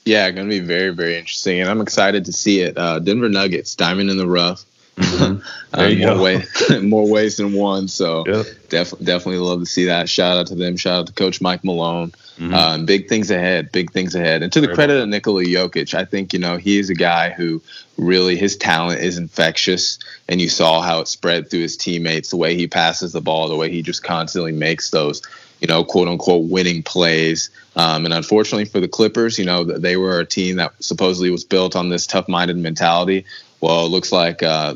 Yeah, 0.07 0.31
going 0.31 0.49
to 0.49 0.61
be 0.61 0.65
very, 0.65 0.91
very 0.91 1.19
interesting, 1.19 1.61
and 1.61 1.69
I'm 1.69 1.81
excited 1.81 2.27
to 2.27 2.33
see 2.33 2.61
it. 2.61 2.79
Uh, 2.79 3.01
Denver 3.01 3.29
Nuggets, 3.29 3.75
diamond 3.75 4.09
in 4.09 4.17
the 4.17 4.27
rough. 4.27 4.65
Mm-hmm. 4.97 5.43
uh, 5.75 6.15
more, 6.15 6.23
way, 6.23 6.45
more 6.81 7.11
ways 7.11 7.39
than 7.39 7.53
one. 7.53 7.89
So 7.89 8.25
yep. 8.25 8.47
def- 8.69 8.99
definitely 9.03 9.39
love 9.39 9.59
to 9.59 9.67
see 9.67 9.87
that. 9.87 10.09
Shout 10.09 10.39
out 10.39 10.47
to 10.47 10.55
them. 10.55 10.77
Shout 10.77 11.01
out 11.01 11.07
to 11.09 11.13
Coach 11.13 11.41
Mike 11.41 11.65
Malone. 11.65 12.13
Mm-hmm. 12.39 12.55
Um, 12.55 12.87
big 12.87 13.09
things 13.09 13.33
ahead. 13.33 13.73
Big 13.73 13.91
things 13.91 14.15
ahead. 14.15 14.45
And 14.45 14.53
to 14.53 14.61
the 14.61 14.73
credit 14.73 15.03
of 15.03 15.09
Nikola 15.09 15.43
Jokic, 15.43 15.93
I 15.93 16.05
think 16.05 16.33
you 16.33 16.39
know 16.39 16.57
he 16.57 16.79
is 16.79 16.89
a 16.89 16.95
guy 16.95 17.31
who 17.31 17.61
really 17.99 18.37
his 18.37 18.57
talent 18.57 19.01
is 19.01 19.19
infectious, 19.19 19.99
and 20.29 20.41
you 20.41 20.49
saw 20.49 20.83
how 20.83 21.01
it 21.01 21.09
spread 21.09 21.51
through 21.51 21.63
his 21.63 21.77
teammates. 21.77 22.31
The 22.31 22.37
way 22.37 22.55
he 22.55 22.69
passes 22.69 23.13
the 23.13 23.21
ball, 23.21 23.49
the 23.49 23.57
way 23.57 23.73
he 23.73 23.83
just 23.83 24.05
constantly 24.05 24.53
makes 24.53 24.91
those 24.91 25.21
you 25.61 25.67
know, 25.67 25.85
quote 25.85 26.09
unquote 26.09 26.49
winning 26.49 26.83
plays. 26.83 27.51
Um, 27.77 28.05
and 28.05 28.15
unfortunately 28.15 28.65
for 28.65 28.81
the 28.81 28.89
Clippers, 28.89 29.39
you 29.39 29.45
know, 29.45 29.65
they 29.65 29.97
were 29.97 30.21
a 30.21 30.27
team 30.27 30.57
that 30.57 30.73
supposedly 30.83 31.31
was 31.31 31.45
built 31.45 31.77
on 31.77 31.89
this 31.89 32.07
tough 32.07 32.29
minded 32.29 32.57
mentality. 32.57 33.25
Well, 33.61 33.87
it 33.87 33.89
looks 33.89 34.13
like 34.13 34.43
uh, 34.43 34.75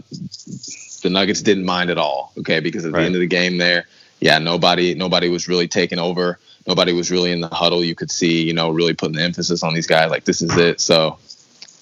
the 1.02 1.10
Nuggets 1.10 1.42
didn't 1.42 1.64
mind 1.64 1.90
at 1.90 1.99
all. 1.99 2.32
Okay, 2.38 2.60
because 2.60 2.84
at 2.84 2.92
right. 2.92 3.00
the 3.00 3.06
end 3.06 3.14
of 3.14 3.20
the 3.20 3.26
game, 3.26 3.58
there, 3.58 3.87
yeah, 4.20 4.38
nobody 4.38 4.94
nobody 4.94 5.28
was 5.28 5.49
really 5.49 5.68
taking 5.68 5.99
over. 5.99 6.38
Nobody 6.66 6.92
was 6.92 7.10
really 7.10 7.32
in 7.32 7.40
the 7.40 7.49
huddle. 7.49 7.82
You 7.82 7.94
could 7.94 8.10
see, 8.10 8.42
you 8.42 8.52
know, 8.52 8.70
really 8.70 8.94
putting 8.94 9.16
the 9.16 9.22
emphasis 9.22 9.62
on 9.62 9.75
these 9.75 9.87
guys. 9.87 10.10
Like 10.10 10.25
this 10.25 10.42
is 10.42 10.56
it. 10.56 10.80
So, 10.80 11.18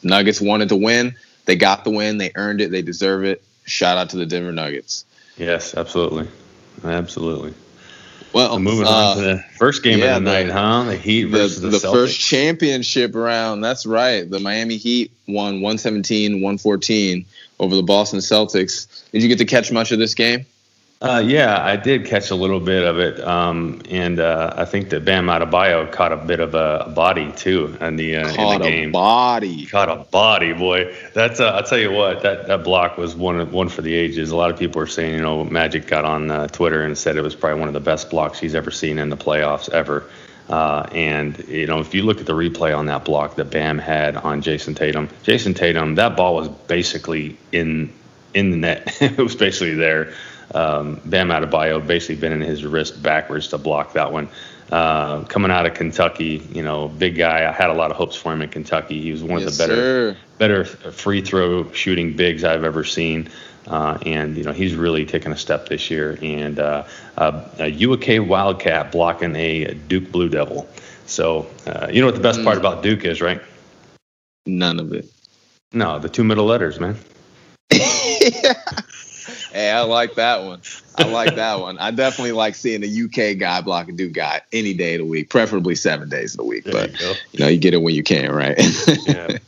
Nuggets 0.03 0.41
wanted 0.41 0.69
to 0.71 0.77
win. 0.77 1.17
They 1.47 1.57
got 1.57 1.85
the 1.85 1.91
win. 1.91 2.19
They 2.19 2.33
earned 2.35 2.61
it. 2.61 2.71
They 2.71 2.83
deserve 2.83 3.25
it. 3.25 3.43
Shout 3.65 3.99
out 3.99 4.11
to 4.11 4.17
the 4.17 4.27
Denver 4.27 4.53
Nuggets. 4.53 5.05
Yes, 5.37 5.75
absolutely, 5.75 6.29
absolutely. 6.85 7.55
Well, 8.33 8.53
so 8.53 8.59
moving 8.59 8.87
uh, 8.87 8.91
on 8.91 9.17
to 9.17 9.23
the 9.23 9.45
first 9.57 9.83
game 9.83 9.99
yeah, 9.99 10.17
of 10.17 10.25
the, 10.25 10.31
the, 10.31 10.45
night, 10.45 10.53
huh? 10.53 10.85
The 10.85 10.97
Heat 10.97 11.25
versus 11.25 11.61
the, 11.61 11.69
the, 11.69 11.79
the 11.79 11.91
first 11.91 12.21
championship 12.21 13.15
round. 13.15 13.65
That's 13.65 13.87
right. 13.87 14.29
The 14.29 14.39
Miami 14.39 14.77
Heat 14.77 15.11
won 15.27 15.61
117, 15.61 16.35
114 16.35 17.25
over 17.59 17.75
the 17.75 17.83
Boston 17.83 18.21
Celtics. 18.21 19.11
Did 19.11 19.23
you 19.23 19.29
get 19.29 19.39
to 19.39 19.45
catch 19.45 19.73
much 19.73 19.93
of 19.93 19.99
this 19.99 20.15
game? 20.15 20.47
Uh, 21.01 21.23
yeah, 21.25 21.65
I 21.65 21.77
did 21.77 22.07
catch 22.07 22.31
a 22.31 22.35
little 22.35 22.59
bit 22.59 22.83
of 22.83 22.99
it, 22.99 23.21
um, 23.21 23.83
and 23.89 24.19
uh, 24.19 24.55
I 24.57 24.65
think 24.65 24.91
that 24.91 25.05
Bam 25.05 25.27
Adebayo 25.27 25.93
caught 25.93 26.11
a 26.11 26.17
bit 26.17 26.41
of 26.41 26.57
a, 26.57 26.93
body 26.93 27.31
too 27.31 27.77
in 27.81 27.95
the, 27.95 28.17
uh, 28.17 28.35
caught 28.35 28.57
in 28.57 28.63
the 28.63 28.69
game. 28.69 28.89
a 28.89 28.93
body. 28.93 29.67
Caught 29.67 29.89
a 29.91 29.97
body, 30.11 30.55
boy. 30.55 30.93
That's 31.15 31.39
uh, 31.39 31.51
I'll 31.51 31.63
tell 31.63 31.79
you 31.79 31.93
what 31.93 32.23
that, 32.23 32.49
that 32.49 32.65
block 32.65 32.99
was 32.99 33.15
one 33.15 33.53
one 33.53 33.69
for 33.69 33.81
the 33.81 33.95
ages. 33.95 34.33
A 34.33 34.37
lot 34.37 34.51
of 34.51 34.59
people 34.59 34.83
are 34.83 34.89
saying, 34.89 35.15
you 35.15 35.23
know, 35.23 35.45
Magic 35.45 35.87
got 35.87 36.05
on 36.05 36.33
uh, 36.33 36.49
Twitter 36.49 36.83
and 36.83 36.99
said 36.99 37.17
it 37.17 37.23
was 37.23 37.37
probably 37.37 37.61
one 37.61 37.69
of 37.69 37.75
the 37.75 37.81
best 37.81 38.11
blocks 38.11 38.41
he's 38.41 38.57
ever 38.57 38.73
seen 38.73 38.99
in 38.99 39.09
the 39.09 39.17
playoffs 39.17 39.69
ever. 39.69 40.03
Uh, 40.49 40.89
and 40.91 41.39
you 41.47 41.69
know, 41.69 41.79
if 41.79 41.95
you 41.95 42.03
look 42.03 42.19
at 42.19 42.27
the 42.27 42.33
replay 42.33 42.77
on 42.77 42.87
that 42.87 43.05
block 43.05 43.37
that 43.37 43.51
Bam 43.51 43.79
had 43.79 44.17
on 44.17 44.43
Jayson 44.43 44.75
Tatum, 44.75 45.09
Jayson 45.23 45.55
Tatum, 45.55 45.95
that 45.95 46.17
ball 46.17 46.35
was 46.35 46.49
basically 46.49 47.37
in 47.53 47.93
in 48.35 48.51
the 48.51 48.57
net. 48.57 48.97
it 49.01 49.19
was 49.19 49.37
basically 49.37 49.75
there. 49.75 50.13
Um, 50.55 51.01
Bam 51.05 51.29
Adebayo 51.29 51.85
basically 51.87 52.17
bending 52.17 52.49
his 52.49 52.65
wrist 52.65 53.03
backwards 53.03 53.49
to 53.49 53.59
block 53.59 53.93
that 53.95 54.13
one. 54.13 54.29
Uh, 54.71 55.25
coming 55.25 55.51
out 55.51 55.65
of 55.65 55.73
Kentucky, 55.75 56.43
you 56.53 56.63
know, 56.63 56.89
big 56.89 57.17
guy. 57.17 57.49
I 57.49 57.53
had 57.53 57.71
a 57.71 57.75
lot 57.75 57.91
of 57.91 57.97
hopes 57.97 58.17
for 58.17 58.33
him 58.33 58.43
in 58.43 58.49
Kentucky. 58.51 59.01
He 59.01 59.13
was 59.13 59.23
one 59.23 59.41
Yes, 59.41 59.53
of 59.53 59.57
the 59.57 59.63
better 59.67 59.77
sir. 60.15 60.17
better 60.39 60.65
free 60.93 61.23
throw 61.23 61.71
shooting 61.73 62.15
bigs 62.17 62.45
I've 62.45 62.65
ever 62.65 62.85
seen. 62.85 63.29
Uh, 63.67 63.99
and 64.07 64.37
you 64.37 64.45
know 64.45 64.53
he's 64.53 64.75
really 64.75 65.05
taken 65.07 65.33
a 65.33 65.37
step 65.37 65.69
this 65.69 65.91
year. 65.91 66.19
And 66.23 66.59
uh, 66.59 66.85
uh, 67.17 67.45
a 67.59 67.71
UAK 67.73 68.27
Wildcat 68.27 68.93
blocking 68.93 69.35
a 69.37 69.73
Duke 69.75 70.11
Blue 70.13 70.29
Devil. 70.29 70.69
So 71.07 71.47
uh, 71.67 71.89
you 71.91 72.01
know 72.01 72.07
what 72.07 72.15
the 72.17 72.21
best 72.23 72.43
part 72.45 72.57
Mm. 72.57 72.61
about 72.61 72.83
Duke 72.83 73.05
is, 73.07 73.21
right? 73.23 73.41
None 74.47 74.81
of 74.81 74.93
it. 74.93 75.07
No, 75.73 75.99
the 75.99 76.09
two 76.11 76.25
middle 76.25 76.45
letters, 76.47 76.79
man. 76.81 76.97
Hey, 79.59 79.73
I 79.73 79.81
like 79.81 80.15
that 80.15 80.45
one. 80.45 80.61
I 80.97 81.09
like 81.09 81.35
that 81.35 81.59
one. 81.59 81.79
I 81.79 81.91
definitely 81.91 82.31
like 82.31 82.55
seeing 82.55 82.85
a 82.85 82.87
UK 82.87 83.37
guy 83.37 83.61
block 83.61 83.89
a 83.89 83.93
Duke 83.93 84.13
guy 84.13 84.41
any 84.53 84.73
day 84.73 84.95
of 84.95 85.01
the 85.01 85.05
week, 85.05 85.31
preferably 85.31 85.75
seven 85.75 86.09
days 86.09 86.35
of 86.35 86.37
the 86.37 86.45
week. 86.45 86.63
There 86.63 86.75
but 86.75 87.01
you 87.01 87.15
you 87.33 87.41
know, 87.41 87.49
you 87.49 87.59
get 87.59 87.75
it 87.75 87.83
when 87.83 87.93
you 87.93 88.05
can, 88.05 88.31
right? 88.31 88.57
Yeah. 89.05 89.39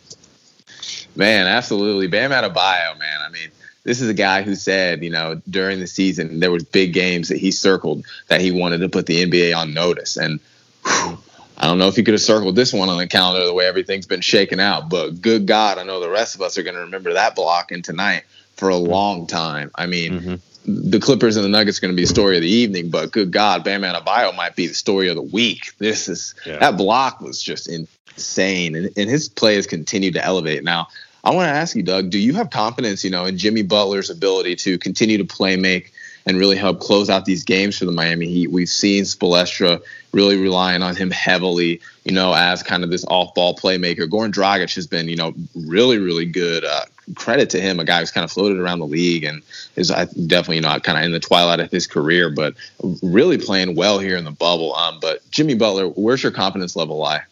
man, 1.14 1.46
absolutely. 1.46 2.08
Bam 2.08 2.32
Adebayo, 2.32 2.98
man. 2.98 3.20
I 3.24 3.28
mean, 3.30 3.50
this 3.84 4.00
is 4.00 4.08
a 4.08 4.14
guy 4.14 4.42
who 4.42 4.56
said, 4.56 5.04
you 5.04 5.10
know, 5.10 5.40
during 5.48 5.78
the 5.78 5.86
season 5.86 6.40
there 6.40 6.50
was 6.50 6.64
big 6.64 6.92
games 6.92 7.28
that 7.28 7.38
he 7.38 7.52
circled 7.52 8.04
that 8.26 8.40
he 8.40 8.50
wanted 8.50 8.78
to 8.78 8.88
put 8.88 9.06
the 9.06 9.24
NBA 9.24 9.56
on 9.56 9.74
notice, 9.74 10.16
and 10.16 10.40
whew, 10.84 11.18
I 11.56 11.66
don't 11.66 11.78
know 11.78 11.86
if 11.86 11.94
he 11.94 12.02
could 12.02 12.14
have 12.14 12.20
circled 12.20 12.56
this 12.56 12.72
one 12.72 12.88
on 12.88 12.98
the 12.98 13.06
calendar 13.06 13.46
the 13.46 13.54
way 13.54 13.66
everything's 13.66 14.08
been 14.08 14.22
shaken 14.22 14.58
out, 14.58 14.88
but 14.88 15.22
good 15.22 15.46
God, 15.46 15.78
I 15.78 15.84
know 15.84 16.00
the 16.00 16.10
rest 16.10 16.34
of 16.34 16.42
us 16.42 16.58
are 16.58 16.64
going 16.64 16.74
to 16.74 16.80
remember 16.80 17.12
that 17.12 17.36
block 17.36 17.70
and 17.70 17.84
tonight 17.84 18.24
for 18.60 18.68
a 18.68 18.76
long 18.76 19.26
time. 19.26 19.70
I 19.74 19.86
mean, 19.86 20.20
Mhm. 20.20 20.90
the 20.90 21.00
Clippers 21.00 21.36
and 21.36 21.44
the 21.44 21.48
Nuggets 21.48 21.78
are 21.78 21.80
going 21.80 21.92
to 21.92 21.96
be 21.96 22.02
the 22.02 22.08
story 22.08 22.36
of 22.36 22.42
the 22.42 22.50
evening, 22.50 22.90
but 22.90 23.10
good 23.10 23.32
God, 23.32 23.64
Bam 23.64 23.80
Adebayo 23.82 24.36
might 24.36 24.54
be 24.54 24.66
the 24.66 24.74
story 24.74 25.08
of 25.08 25.16
the 25.16 25.22
week. 25.22 25.72
This 25.78 26.08
is 26.10 26.34
Yeah. 26.46 26.58
that 26.58 26.76
block 26.76 27.22
was 27.22 27.42
just 27.42 27.68
insane, 27.68 28.74
and, 28.76 28.90
and 28.98 29.08
his 29.08 29.30
play 29.30 29.56
has 29.56 29.66
continued 29.66 30.12
to 30.14 30.24
elevate. 30.24 30.62
Now, 30.62 30.88
I 31.24 31.30
want 31.30 31.46
to 31.46 31.54
ask 31.54 31.74
you, 31.74 31.82
Doug, 31.82 32.10
do 32.10 32.18
you 32.18 32.34
have 32.34 32.50
confidence, 32.50 33.02
you 33.02 33.10
know, 33.10 33.24
in 33.24 33.38
Jimmy 33.38 33.62
Butler's 33.62 34.10
ability 34.10 34.56
to 34.56 34.76
continue 34.78 35.16
to 35.18 35.24
play 35.24 35.56
make 35.56 35.92
and 36.26 36.38
really 36.38 36.56
help 36.56 36.80
close 36.80 37.08
out 37.08 37.24
these 37.24 37.44
games 37.44 37.78
for 37.78 37.86
the 37.86 37.92
Miami 37.92 38.26
Heat? 38.26 38.50
We've 38.50 38.68
seen 38.68 39.04
Spoelstra 39.04 39.80
really 40.12 40.36
relying 40.36 40.82
on 40.82 40.96
him 40.96 41.10
heavily, 41.10 41.80
you 42.04 42.12
know, 42.12 42.34
as 42.34 42.62
kind 42.62 42.84
of 42.84 42.90
this 42.90 43.04
off-ball 43.06 43.56
playmaker. 43.56 44.06
Goran 44.06 44.32
Dragic 44.32 44.74
has 44.74 44.86
been, 44.86 45.08
you 45.08 45.16
know, 45.16 45.32
really, 45.54 45.98
really 45.98 46.26
good. 46.26 46.64
Uh, 46.64 46.84
credit 47.14 47.50
to 47.50 47.60
him, 47.60 47.80
a 47.80 47.84
guy 47.84 48.00
who's 48.00 48.10
kind 48.10 48.24
of 48.24 48.30
floated 48.30 48.58
around 48.58 48.78
the 48.78 48.86
league 48.86 49.24
and 49.24 49.42
is 49.76 49.88
definitely, 49.88 50.56
you 50.56 50.62
know, 50.62 50.78
kind 50.80 50.98
of 50.98 51.04
in 51.04 51.12
the 51.12 51.20
twilight 51.20 51.60
of 51.60 51.70
his 51.70 51.86
career, 51.86 52.30
but 52.30 52.54
really 53.02 53.38
playing 53.38 53.74
well 53.74 53.98
here 53.98 54.16
in 54.16 54.24
the 54.24 54.30
bubble. 54.30 54.74
Um, 54.74 54.98
but 55.00 55.28
Jimmy 55.30 55.54
Butler, 55.54 55.88
where's 55.88 56.22
your 56.22 56.32
confidence 56.32 56.76
level 56.76 56.98
lie? 56.98 57.22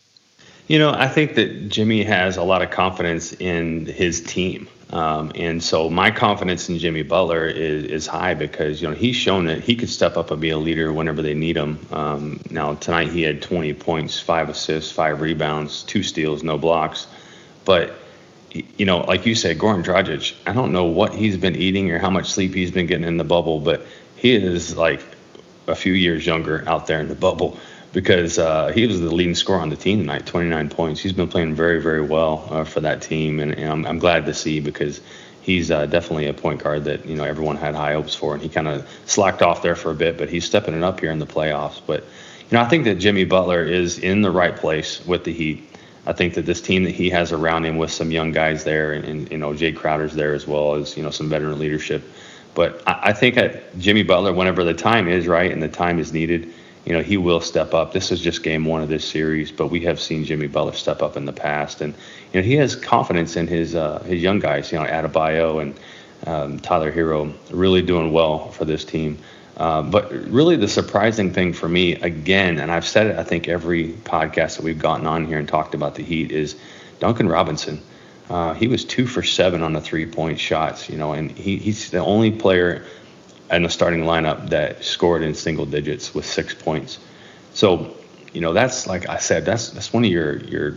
You 0.68 0.78
know, 0.78 0.92
I 0.92 1.08
think 1.08 1.34
that 1.36 1.68
Jimmy 1.68 2.02
has 2.04 2.36
a 2.36 2.42
lot 2.42 2.60
of 2.60 2.70
confidence 2.70 3.32
in 3.32 3.86
his 3.86 4.20
team. 4.22 4.68
Um, 4.90 5.32
and 5.34 5.62
so 5.62 5.90
my 5.90 6.10
confidence 6.10 6.68
in 6.68 6.78
Jimmy 6.78 7.02
Butler 7.02 7.46
is, 7.46 7.84
is 7.84 8.06
high 8.06 8.34
because, 8.34 8.80
you 8.80 8.88
know, 8.88 8.94
he's 8.94 9.16
shown 9.16 9.46
that 9.46 9.60
he 9.60 9.76
could 9.76 9.90
step 9.90 10.16
up 10.16 10.30
and 10.30 10.40
be 10.40 10.50
a 10.50 10.58
leader 10.58 10.92
whenever 10.92 11.20
they 11.20 11.34
need 11.34 11.56
him. 11.56 11.78
Um, 11.90 12.40
now, 12.50 12.74
tonight 12.74 13.08
he 13.08 13.22
had 13.22 13.42
20 13.42 13.74
points, 13.74 14.18
five 14.18 14.48
assists, 14.48 14.90
five 14.90 15.20
rebounds, 15.20 15.82
two 15.82 16.02
steals, 16.02 16.42
no 16.42 16.56
blocks. 16.56 17.06
But, 17.64 17.94
you 18.78 18.86
know, 18.86 19.00
like 19.00 19.26
you 19.26 19.34
said, 19.34 19.58
Goran 19.58 19.84
Dragic, 19.84 20.34
I 20.46 20.52
don't 20.52 20.72
know 20.72 20.84
what 20.84 21.14
he's 21.14 21.36
been 21.36 21.56
eating 21.56 21.90
or 21.90 21.98
how 21.98 22.10
much 22.10 22.30
sleep 22.30 22.54
he's 22.54 22.70
been 22.70 22.86
getting 22.86 23.06
in 23.06 23.16
the 23.16 23.24
bubble, 23.24 23.60
but 23.60 23.84
he 24.16 24.34
is 24.34 24.76
like 24.76 25.02
a 25.66 25.74
few 25.74 25.92
years 25.92 26.24
younger 26.24 26.64
out 26.66 26.86
there 26.86 27.00
in 27.00 27.08
the 27.08 27.14
bubble 27.14 27.58
because 27.92 28.38
uh, 28.38 28.68
he 28.68 28.86
was 28.86 29.00
the 29.00 29.10
leading 29.12 29.34
scorer 29.34 29.60
on 29.60 29.68
the 29.68 29.76
team 29.76 29.98
tonight, 29.98 30.26
29 30.26 30.70
points. 30.70 31.00
He's 31.00 31.12
been 31.12 31.28
playing 31.28 31.54
very, 31.54 31.82
very 31.82 32.02
well 32.02 32.46
uh, 32.50 32.64
for 32.64 32.80
that 32.80 33.02
team, 33.02 33.40
and, 33.40 33.52
and 33.52 33.70
I'm, 33.70 33.86
I'm 33.86 33.98
glad 33.98 34.26
to 34.26 34.34
see 34.34 34.60
because 34.60 35.00
he's 35.42 35.70
uh, 35.70 35.86
definitely 35.86 36.26
a 36.26 36.34
point 36.34 36.62
guard 36.62 36.84
that 36.84 37.06
you 37.06 37.16
know 37.16 37.24
everyone 37.24 37.56
had 37.56 37.74
high 37.74 37.94
hopes 37.94 38.14
for, 38.14 38.34
and 38.34 38.42
he 38.42 38.48
kind 38.48 38.68
of 38.68 38.88
slacked 39.06 39.42
off 39.42 39.62
there 39.62 39.74
for 39.74 39.90
a 39.90 39.94
bit, 39.94 40.18
but 40.18 40.28
he's 40.28 40.44
stepping 40.44 40.74
it 40.74 40.84
up 40.84 41.00
here 41.00 41.10
in 41.10 41.18
the 41.18 41.26
playoffs. 41.26 41.80
But 41.84 42.04
you 42.50 42.56
know, 42.56 42.60
I 42.60 42.68
think 42.68 42.84
that 42.84 42.96
Jimmy 42.96 43.24
Butler 43.24 43.64
is 43.64 43.98
in 43.98 44.22
the 44.22 44.30
right 44.30 44.54
place 44.54 45.04
with 45.04 45.24
the 45.24 45.32
Heat. 45.32 45.67
I 46.08 46.14
think 46.14 46.32
that 46.34 46.46
this 46.46 46.62
team 46.62 46.84
that 46.84 46.94
he 46.94 47.10
has 47.10 47.32
around 47.32 47.66
him 47.66 47.76
with 47.76 47.92
some 47.92 48.10
young 48.10 48.32
guys 48.32 48.64
there, 48.64 48.94
and, 48.94 49.04
and 49.04 49.30
you 49.30 49.36
know 49.36 49.50
Jae 49.52 49.76
Crowder's 49.76 50.14
there 50.14 50.32
as 50.32 50.46
well 50.46 50.74
as 50.74 50.96
you 50.96 51.02
know 51.02 51.10
some 51.10 51.28
veteran 51.28 51.58
leadership. 51.58 52.02
But 52.54 52.82
I, 52.86 53.10
I 53.10 53.12
think 53.12 53.34
that 53.34 53.78
Jimmy 53.78 54.02
Butler, 54.02 54.32
whenever 54.32 54.64
the 54.64 54.72
time 54.72 55.06
is 55.06 55.26
right 55.26 55.52
and 55.52 55.62
the 55.62 55.68
time 55.68 55.98
is 55.98 56.12
needed, 56.12 56.52
you 56.86 56.94
know, 56.94 57.02
he 57.02 57.18
will 57.18 57.42
step 57.42 57.74
up. 57.74 57.92
This 57.92 58.10
is 58.10 58.22
just 58.22 58.42
game 58.42 58.64
one 58.64 58.82
of 58.82 58.88
this 58.88 59.04
series, 59.04 59.52
but 59.52 59.66
we 59.66 59.80
have 59.82 60.00
seen 60.00 60.24
Jimmy 60.24 60.46
Butler 60.46 60.72
step 60.72 61.02
up 61.02 61.18
in 61.18 61.26
the 61.26 61.32
past, 61.34 61.82
and 61.82 61.92
you 62.32 62.40
know 62.40 62.44
he 62.46 62.54
has 62.54 62.74
confidence 62.74 63.36
in 63.36 63.46
his 63.46 63.74
uh, 63.74 63.98
his 64.04 64.22
young 64.22 64.38
guys. 64.38 64.72
You 64.72 64.78
know, 64.78 64.86
Adebayo 64.86 65.60
and 65.60 65.78
um, 66.26 66.58
Tyler 66.58 66.90
Herro 66.90 67.34
really 67.50 67.82
doing 67.82 68.12
well 68.12 68.50
for 68.52 68.64
this 68.64 68.82
team. 68.82 69.18
Uh, 69.58 69.82
but 69.82 70.12
really, 70.12 70.54
the 70.54 70.68
surprising 70.68 71.32
thing 71.32 71.52
for 71.52 71.68
me, 71.68 71.94
again, 71.94 72.60
and 72.60 72.70
I've 72.70 72.86
said 72.86 73.08
it, 73.08 73.18
I 73.18 73.24
think 73.24 73.48
every 73.48 73.88
podcast 73.88 74.56
that 74.56 74.62
we've 74.62 74.78
gotten 74.78 75.06
on 75.06 75.26
here 75.26 75.38
and 75.38 75.48
talked 75.48 75.74
about 75.74 75.96
the 75.96 76.04
Heat 76.04 76.30
is 76.30 76.56
Duncan 77.00 77.28
Robinson. 77.28 77.82
Uh, 78.30 78.54
he 78.54 78.68
was 78.68 78.84
two 78.84 79.06
for 79.06 79.22
seven 79.22 79.62
on 79.62 79.72
the 79.72 79.80
three-point 79.80 80.38
shots, 80.38 80.88
you 80.88 80.96
know, 80.96 81.12
and 81.12 81.32
he, 81.32 81.56
he's 81.56 81.90
the 81.90 81.98
only 81.98 82.30
player 82.30 82.84
in 83.50 83.62
the 83.64 83.68
starting 83.68 84.02
lineup 84.02 84.50
that 84.50 84.84
scored 84.84 85.22
in 85.22 85.34
single 85.34 85.66
digits 85.66 86.14
with 86.14 86.24
six 86.26 86.54
points. 86.54 86.98
So, 87.54 87.96
you 88.32 88.40
know, 88.40 88.52
that's 88.52 88.86
like 88.86 89.08
I 89.08 89.18
said, 89.18 89.44
that's 89.44 89.70
that's 89.70 89.92
one 89.92 90.04
of 90.04 90.10
your 90.10 90.36
your 90.44 90.76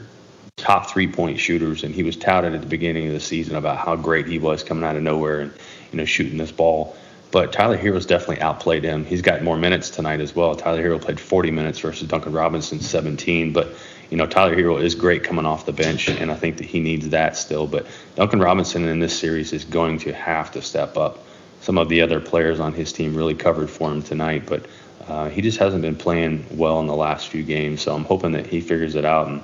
top 0.55 0.89
three 0.89 1.07
point 1.07 1.39
shooters, 1.39 1.83
and 1.83 1.93
he 1.93 2.03
was 2.03 2.15
touted 2.15 2.55
at 2.55 2.61
the 2.61 2.67
beginning 2.67 3.07
of 3.07 3.13
the 3.13 3.19
season 3.19 3.55
about 3.55 3.77
how 3.77 3.95
great 3.95 4.27
he 4.27 4.39
was 4.39 4.63
coming 4.63 4.83
out 4.83 4.95
of 4.95 5.03
nowhere 5.03 5.41
and 5.41 5.53
you 5.91 5.97
know 5.97 6.05
shooting 6.05 6.37
this 6.37 6.51
ball. 6.51 6.95
But 7.31 7.53
Tyler 7.53 7.77
Herro's 7.77 8.05
definitely 8.05 8.41
outplayed 8.41 8.83
him. 8.83 9.05
He's 9.05 9.21
got 9.21 9.41
more 9.41 9.57
minutes 9.57 9.89
tonight 9.89 10.19
as 10.19 10.35
well. 10.35 10.53
Tyler 10.55 10.83
Herro 10.83 11.01
played 11.01 11.19
40 11.19 11.51
minutes 11.51 11.79
versus 11.79 12.07
Duncan 12.07 12.33
Robinson 12.33 12.81
17. 12.81 13.53
But 13.53 13.73
you 14.09 14.17
know 14.17 14.27
Tyler 14.27 14.53
Herro 14.55 14.81
is 14.81 14.95
great 14.95 15.23
coming 15.23 15.45
off 15.45 15.65
the 15.65 15.71
bench, 15.71 16.09
and 16.09 16.29
I 16.29 16.35
think 16.35 16.57
that 16.57 16.65
he 16.65 16.81
needs 16.81 17.09
that 17.09 17.37
still. 17.37 17.67
But 17.67 17.87
Duncan 18.15 18.41
Robinson 18.41 18.85
in 18.87 18.99
this 18.99 19.17
series 19.17 19.53
is 19.53 19.63
going 19.63 19.99
to 19.99 20.13
have 20.13 20.51
to 20.51 20.61
step 20.61 20.97
up. 20.97 21.19
Some 21.61 21.77
of 21.77 21.87
the 21.87 22.01
other 22.01 22.19
players 22.19 22.59
on 22.59 22.73
his 22.73 22.91
team 22.91 23.15
really 23.15 23.35
covered 23.35 23.69
for 23.69 23.89
him 23.89 24.01
tonight, 24.01 24.43
but 24.45 24.65
uh, 25.07 25.29
he 25.29 25.41
just 25.41 25.57
hasn't 25.59 25.81
been 25.81 25.95
playing 25.95 26.45
well 26.51 26.79
in 26.79 26.87
the 26.87 26.95
last 26.95 27.29
few 27.29 27.43
games. 27.43 27.81
So 27.81 27.95
I'm 27.95 28.03
hoping 28.03 28.33
that 28.33 28.47
he 28.47 28.59
figures 28.61 28.95
it 28.95 29.05
out 29.05 29.27
and 29.27 29.41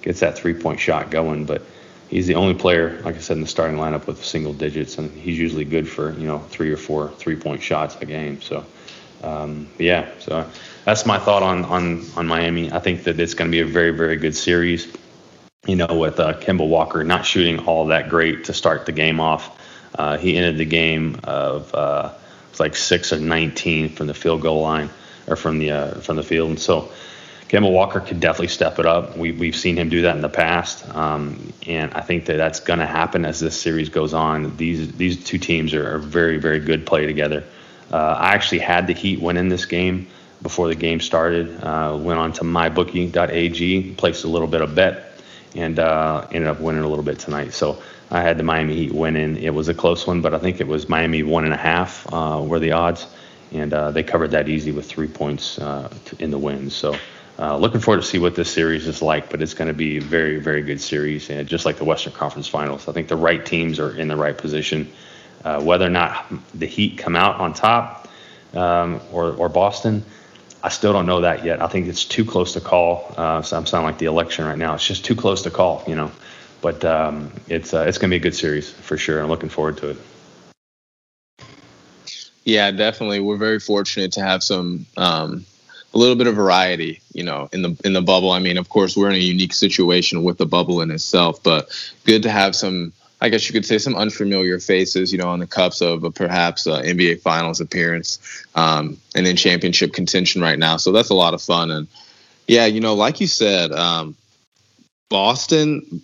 gets 0.00 0.20
that 0.20 0.38
three-point 0.38 0.80
shot 0.80 1.10
going. 1.10 1.44
But 1.44 1.62
he's 2.08 2.26
the 2.26 2.34
only 2.34 2.54
player, 2.54 3.00
like 3.02 3.16
I 3.16 3.18
said, 3.18 3.36
in 3.36 3.42
the 3.42 3.48
starting 3.48 3.76
lineup 3.76 4.06
with 4.06 4.24
single 4.24 4.52
digits, 4.52 4.98
and 4.98 5.10
he's 5.10 5.38
usually 5.38 5.64
good 5.64 5.88
for 5.88 6.12
you 6.12 6.26
know 6.26 6.38
three 6.38 6.70
or 6.70 6.76
four 6.76 7.10
three-point 7.10 7.62
shots 7.62 7.96
a 8.00 8.06
game. 8.06 8.40
So 8.40 8.64
um, 9.22 9.68
yeah, 9.78 10.08
so 10.20 10.48
that's 10.84 11.06
my 11.06 11.18
thought 11.18 11.42
on 11.42 11.64
on 11.64 12.04
on 12.16 12.26
Miami. 12.26 12.72
I 12.72 12.78
think 12.78 13.04
that 13.04 13.18
it's 13.18 13.34
going 13.34 13.50
to 13.50 13.54
be 13.54 13.60
a 13.60 13.66
very 13.66 13.90
very 13.90 14.16
good 14.16 14.34
series. 14.34 14.86
You 15.66 15.76
know, 15.76 15.98
with 15.98 16.20
uh, 16.20 16.34
Kemba 16.34 16.66
Walker 16.66 17.02
not 17.02 17.26
shooting 17.26 17.60
all 17.60 17.86
that 17.86 18.08
great 18.08 18.44
to 18.44 18.52
start 18.52 18.86
the 18.86 18.92
game 18.92 19.18
off, 19.18 19.60
uh, 19.96 20.16
he 20.16 20.36
ended 20.36 20.58
the 20.58 20.64
game 20.64 21.18
of 21.24 21.74
uh, 21.74 22.12
like 22.60 22.76
six 22.76 23.10
of 23.10 23.20
19 23.20 23.88
from 23.88 24.06
the 24.06 24.14
field 24.14 24.42
goal 24.42 24.62
line 24.62 24.90
or 25.26 25.34
from 25.34 25.58
the 25.58 25.72
uh, 25.72 26.00
from 26.00 26.16
the 26.16 26.22
field, 26.22 26.50
and 26.50 26.60
so. 26.60 26.90
Kemba 27.48 27.70
Walker 27.70 28.00
could 28.00 28.18
definitely 28.18 28.48
step 28.48 28.80
it 28.80 28.86
up. 28.86 29.16
We, 29.16 29.30
we've 29.30 29.54
seen 29.54 29.76
him 29.76 29.88
do 29.88 30.02
that 30.02 30.16
in 30.16 30.22
the 30.22 30.28
past, 30.28 30.88
um, 30.96 31.52
and 31.66 31.94
I 31.94 32.00
think 32.00 32.26
that 32.26 32.38
that's 32.38 32.58
going 32.58 32.80
to 32.80 32.86
happen 32.86 33.24
as 33.24 33.38
this 33.38 33.60
series 33.60 33.88
goes 33.88 34.12
on. 34.14 34.56
These 34.56 34.92
these 34.92 35.22
two 35.22 35.38
teams 35.38 35.72
are, 35.72 35.94
are 35.94 35.98
very 35.98 36.38
very 36.38 36.58
good 36.58 36.84
play 36.84 37.06
together. 37.06 37.44
Uh, 37.92 38.16
I 38.18 38.34
actually 38.34 38.58
had 38.58 38.88
the 38.88 38.94
Heat 38.94 39.20
win 39.20 39.36
in 39.36 39.48
this 39.48 39.64
game 39.64 40.08
before 40.42 40.66
the 40.66 40.74
game 40.74 40.98
started. 40.98 41.62
Uh, 41.62 41.96
went 42.00 42.18
on 42.18 42.32
to 42.32 42.42
mybookie.ag, 42.42 43.94
placed 43.94 44.24
a 44.24 44.28
little 44.28 44.48
bit 44.48 44.60
of 44.60 44.74
bet, 44.74 45.20
and 45.54 45.78
uh, 45.78 46.26
ended 46.32 46.48
up 46.48 46.58
winning 46.58 46.82
a 46.82 46.88
little 46.88 47.04
bit 47.04 47.20
tonight. 47.20 47.52
So 47.52 47.80
I 48.10 48.22
had 48.22 48.38
the 48.38 48.42
Miami 48.42 48.74
Heat 48.74 48.92
winning. 48.92 49.36
It 49.36 49.54
was 49.54 49.68
a 49.68 49.74
close 49.74 50.04
one, 50.04 50.20
but 50.20 50.34
I 50.34 50.38
think 50.38 50.60
it 50.60 50.66
was 50.66 50.88
Miami 50.88 51.22
one 51.22 51.44
and 51.44 51.54
a 51.54 51.56
half 51.56 52.12
uh, 52.12 52.42
were 52.44 52.58
the 52.58 52.72
odds. 52.72 53.06
and 53.52 53.72
uh, 53.72 53.92
they 53.92 54.02
covered 54.02 54.32
that 54.32 54.48
easy 54.48 54.72
with 54.72 54.86
three 54.86 55.06
points 55.06 55.60
uh, 55.60 55.88
in 56.18 56.32
the 56.32 56.38
win. 56.38 56.70
So. 56.70 56.96
Uh, 57.38 57.56
looking 57.56 57.80
forward 57.80 58.00
to 58.00 58.06
see 58.06 58.18
what 58.18 58.34
this 58.34 58.50
series 58.50 58.86
is 58.86 59.02
like, 59.02 59.28
but 59.28 59.42
it's 59.42 59.52
going 59.52 59.68
to 59.68 59.74
be 59.74 59.98
a 59.98 60.00
very, 60.00 60.38
very 60.38 60.62
good 60.62 60.80
series, 60.80 61.28
and 61.28 61.46
just 61.46 61.66
like 61.66 61.76
the 61.76 61.84
Western 61.84 62.12
Conference 62.14 62.48
Finals. 62.48 62.88
I 62.88 62.92
think 62.92 63.08
the 63.08 63.16
right 63.16 63.44
teams 63.44 63.78
are 63.78 63.94
in 63.94 64.08
the 64.08 64.16
right 64.16 64.36
position. 64.36 64.90
Uh, 65.44 65.62
whether 65.62 65.86
or 65.86 65.90
not 65.90 66.26
the 66.54 66.66
Heat 66.66 66.98
come 66.98 67.14
out 67.14 67.38
on 67.38 67.52
top 67.52 68.08
um, 68.54 69.00
or, 69.12 69.32
or 69.32 69.48
Boston, 69.48 70.02
I 70.62 70.70
still 70.70 70.92
don't 70.92 71.06
know 71.06 71.20
that 71.20 71.44
yet. 71.44 71.62
I 71.62 71.68
think 71.68 71.86
it's 71.86 72.04
too 72.04 72.24
close 72.24 72.54
to 72.54 72.60
call. 72.60 73.14
Uh, 73.16 73.42
so 73.42 73.56
I'm 73.56 73.66
sounding 73.66 73.86
like 73.86 73.98
the 73.98 74.06
election 74.06 74.46
right 74.46 74.58
now. 74.58 74.74
It's 74.74 74.86
just 74.86 75.04
too 75.04 75.14
close 75.14 75.42
to 75.42 75.50
call, 75.50 75.84
you 75.86 75.94
know. 75.94 76.10
But 76.62 76.84
um, 76.84 77.30
it's 77.48 77.74
uh, 77.74 77.84
it's 77.86 77.98
going 77.98 78.10
to 78.10 78.14
be 78.14 78.16
a 78.16 78.20
good 78.20 78.34
series 78.34 78.70
for 78.70 78.96
sure. 78.96 79.20
I'm 79.20 79.28
looking 79.28 79.50
forward 79.50 79.76
to 79.78 79.90
it. 79.90 79.98
Yeah, 82.44 82.70
definitely. 82.70 83.20
We're 83.20 83.36
very 83.36 83.60
fortunate 83.60 84.12
to 84.12 84.22
have 84.22 84.42
some 84.42 84.86
um, 84.96 85.44
a 85.96 85.98
little 85.98 86.14
bit 86.14 86.26
of 86.26 86.34
variety, 86.34 87.00
you 87.14 87.24
know, 87.24 87.48
in 87.54 87.62
the 87.62 87.74
in 87.82 87.94
the 87.94 88.02
bubble. 88.02 88.30
I 88.30 88.38
mean, 88.38 88.58
of 88.58 88.68
course, 88.68 88.94
we're 88.94 89.08
in 89.08 89.14
a 89.14 89.18
unique 89.18 89.54
situation 89.54 90.22
with 90.22 90.36
the 90.36 90.44
bubble 90.44 90.82
in 90.82 90.90
itself, 90.90 91.42
but 91.42 91.70
good 92.04 92.22
to 92.24 92.30
have 92.30 92.54
some. 92.54 92.92
I 93.18 93.30
guess 93.30 93.48
you 93.48 93.54
could 93.54 93.64
say 93.64 93.78
some 93.78 93.96
unfamiliar 93.96 94.60
faces, 94.60 95.10
you 95.10 95.16
know, 95.16 95.28
on 95.28 95.38
the 95.38 95.46
cups 95.46 95.80
of 95.80 96.04
a 96.04 96.10
perhaps 96.10 96.66
NBA 96.66 97.22
Finals 97.22 97.62
appearance, 97.62 98.44
um, 98.54 98.98
and 99.14 99.26
in 99.26 99.36
championship 99.36 99.94
contention 99.94 100.42
right 100.42 100.58
now. 100.58 100.76
So 100.76 100.92
that's 100.92 101.08
a 101.08 101.14
lot 101.14 101.32
of 101.32 101.40
fun. 101.40 101.70
And 101.70 101.88
yeah, 102.46 102.66
you 102.66 102.82
know, 102.82 102.92
like 102.92 103.22
you 103.22 103.26
said, 103.26 103.72
um, 103.72 104.16
Boston, 105.08 106.02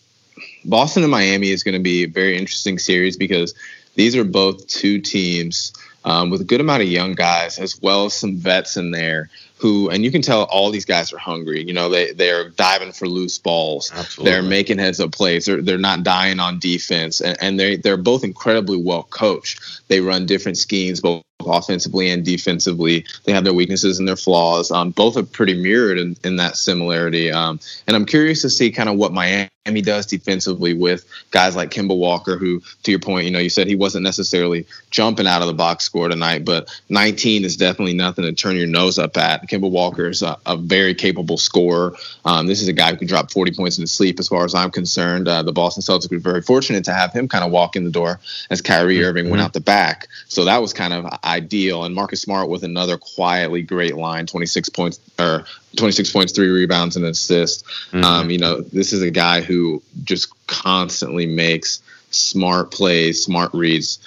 Boston 0.65 1.03
and 1.03 1.13
Miami 1.13 1.51
is 1.51 1.65
going 1.65 1.75
to 1.75 1.83
be 1.83 2.05
a 2.05 2.09
very 2.09 2.39
interesting 2.39 2.79
series 2.79 3.19
because 3.19 3.55
these 3.95 4.17
are 4.17 4.25
both 4.25 4.67
two 4.69 5.03
teams 5.03 5.75
um, 6.07 6.31
with 6.31 6.41
a 6.41 6.45
good 6.45 6.63
amount 6.63 6.83
of 6.83 6.89
young 6.89 7.13
guys 7.13 7.59
as 7.59 7.81
well 7.81 8.07
as 8.07 8.15
some 8.15 8.37
vets 8.37 8.79
in 8.79 8.91
there 8.91 9.29
who 9.63 9.89
and 9.91 10.05
you 10.05 10.11
can 10.11 10.23
tell 10.23 10.43
all 10.43 10.73
these 10.73 10.85
guys 10.85 11.13
are 11.13 11.19
hungry. 11.19 11.63
You 11.63 11.73
know, 11.73 11.89
they 11.89 12.13
they're 12.13 12.49
diving 12.49 12.91
for 12.91 13.07
loose 13.07 13.39
balls. 13.39 13.93
Absolutely. 13.95 14.31
They're 14.31 14.43
making 14.43 14.79
heads 14.79 14.99
up 14.99 15.13
plays. 15.13 15.47
They're 15.47 15.63
they're 15.63 15.79
not 15.79 16.03
dying 16.03 16.41
on 16.41 16.59
defense, 16.59 17.21
and, 17.21 17.39
and 17.41 17.61
they 17.61 17.77
they're 17.77 17.97
both 17.97 18.25
incredibly 18.25 18.77
well 18.77 19.05
coached. 19.05 19.61
They 19.87 20.01
run 20.01 20.27
different 20.27 20.59
schemes 20.59 21.01
both 21.01 21.23
offensively 21.47 22.11
and 22.11 22.25
defensively. 22.25 23.05
They 23.25 23.33
have 23.33 23.45
their 23.45 23.55
weaknesses 23.55 24.01
and 24.01 24.09
their 24.09 24.17
flaws. 24.17 24.73
Um, 24.73 24.91
both 24.91 25.17
are 25.17 25.23
pretty 25.23 25.55
mirrored 25.55 25.99
in, 25.99 26.17
in 26.25 26.37
that 26.37 26.57
similarity. 26.57 27.31
Um, 27.31 27.61
and 27.87 27.97
I'm 27.97 28.07
curious 28.07 28.43
to 28.43 28.51
see 28.51 28.73
kind 28.73 28.89
of 28.89 28.97
what 28.97 29.13
Miami 29.13 29.49
does 29.65 30.07
defensively 30.07 30.75
with 30.75 31.07
guys 31.31 31.55
like 31.55 31.71
Kemba 31.71 31.97
Walker, 31.97 32.37
who, 32.37 32.61
to 32.83 32.91
your 32.91 32.99
point, 32.99 33.27
you 33.27 33.31
know, 33.31 33.39
you 33.39 33.49
said 33.49 33.69
he 33.69 33.77
wasn't 33.77 34.03
necessarily 34.03 34.67
jumping 34.91 35.27
out 35.27 35.41
of 35.41 35.47
the 35.47 35.55
box 35.55 35.85
score 35.85 36.09
tonight, 36.09 36.45
but 36.45 36.69
19 36.89 37.45
is 37.45 37.57
definitely 37.57 37.95
nothing 37.95 38.25
to 38.25 38.33
turn 38.33 38.57
your 38.57 38.67
nose 38.67 38.99
up 38.99 39.17
at. 39.17 39.49
Kemba 39.49 39.71
Walker 39.71 40.09
is 40.09 40.23
a, 40.23 40.37
a 40.47 40.57
very 40.57 40.95
capable 40.95 41.39
scorer. 41.39 41.95
Um, 42.25 42.49
this 42.49 42.61
is 42.61 42.67
a 42.67 42.73
guy 42.73 42.91
who 42.91 42.97
can 42.97 43.07
drop 43.07 43.31
40 43.31 43.53
points 43.55 43.79
in 43.79 43.83
his 43.83 43.93
sleep, 43.93 44.19
as 44.19 44.29
far 44.29 44.45
as 44.45 44.55
I'm 44.55 44.73
concerned. 44.73 45.29
Uh, 45.29 45.45
the 45.45 45.53
Boston 45.53 45.83
Celtics 45.83 46.11
were 46.11 46.19
very 46.19 46.43
fortunate 46.43 46.85
to 46.87 46.93
have 46.93 47.13
him 47.13 47.29
kind 47.29 47.45
of 47.45 47.53
walk 47.53 47.77
in 47.77 47.85
the 47.85 47.91
door 47.91 48.19
as 48.51 48.61
Kyrie 48.61 48.97
mm-hmm. 48.97 49.05
Irving 49.05 49.31
went 49.31 49.43
out 49.43 49.53
the 49.53 49.61
back. 49.61 50.09
So 50.27 50.45
that 50.47 50.61
was 50.61 50.73
kind 50.73 50.93
of 50.93 51.07
ideal. 51.23 51.85
And 51.85 51.95
Marcus 51.95 52.23
Smart 52.23 52.49
with 52.49 52.65
another 52.65 52.99
quietly 52.99 53.63
great 53.63 53.97
line, 53.97 54.27
26 54.27 54.71
points 54.71 54.99
or 55.21 55.45
26 55.77 56.13
points, 56.13 56.33
three 56.33 56.49
rebounds, 56.49 56.97
and 56.97 57.05
an 57.05 57.13
assist. 57.13 57.65
Mm-hmm. 57.65 58.05
Um, 58.05 58.31
you 58.31 58.39
know, 58.39 58.61
this 58.61 58.93
is 58.93 59.03
a 59.03 59.11
guy 59.11 59.41
who 59.41 59.83
just 60.05 60.35
constantly 60.47 61.27
makes 61.27 61.83
smart 62.11 62.71
plays, 62.71 63.25
smart 63.25 63.53
reads, 63.55 63.99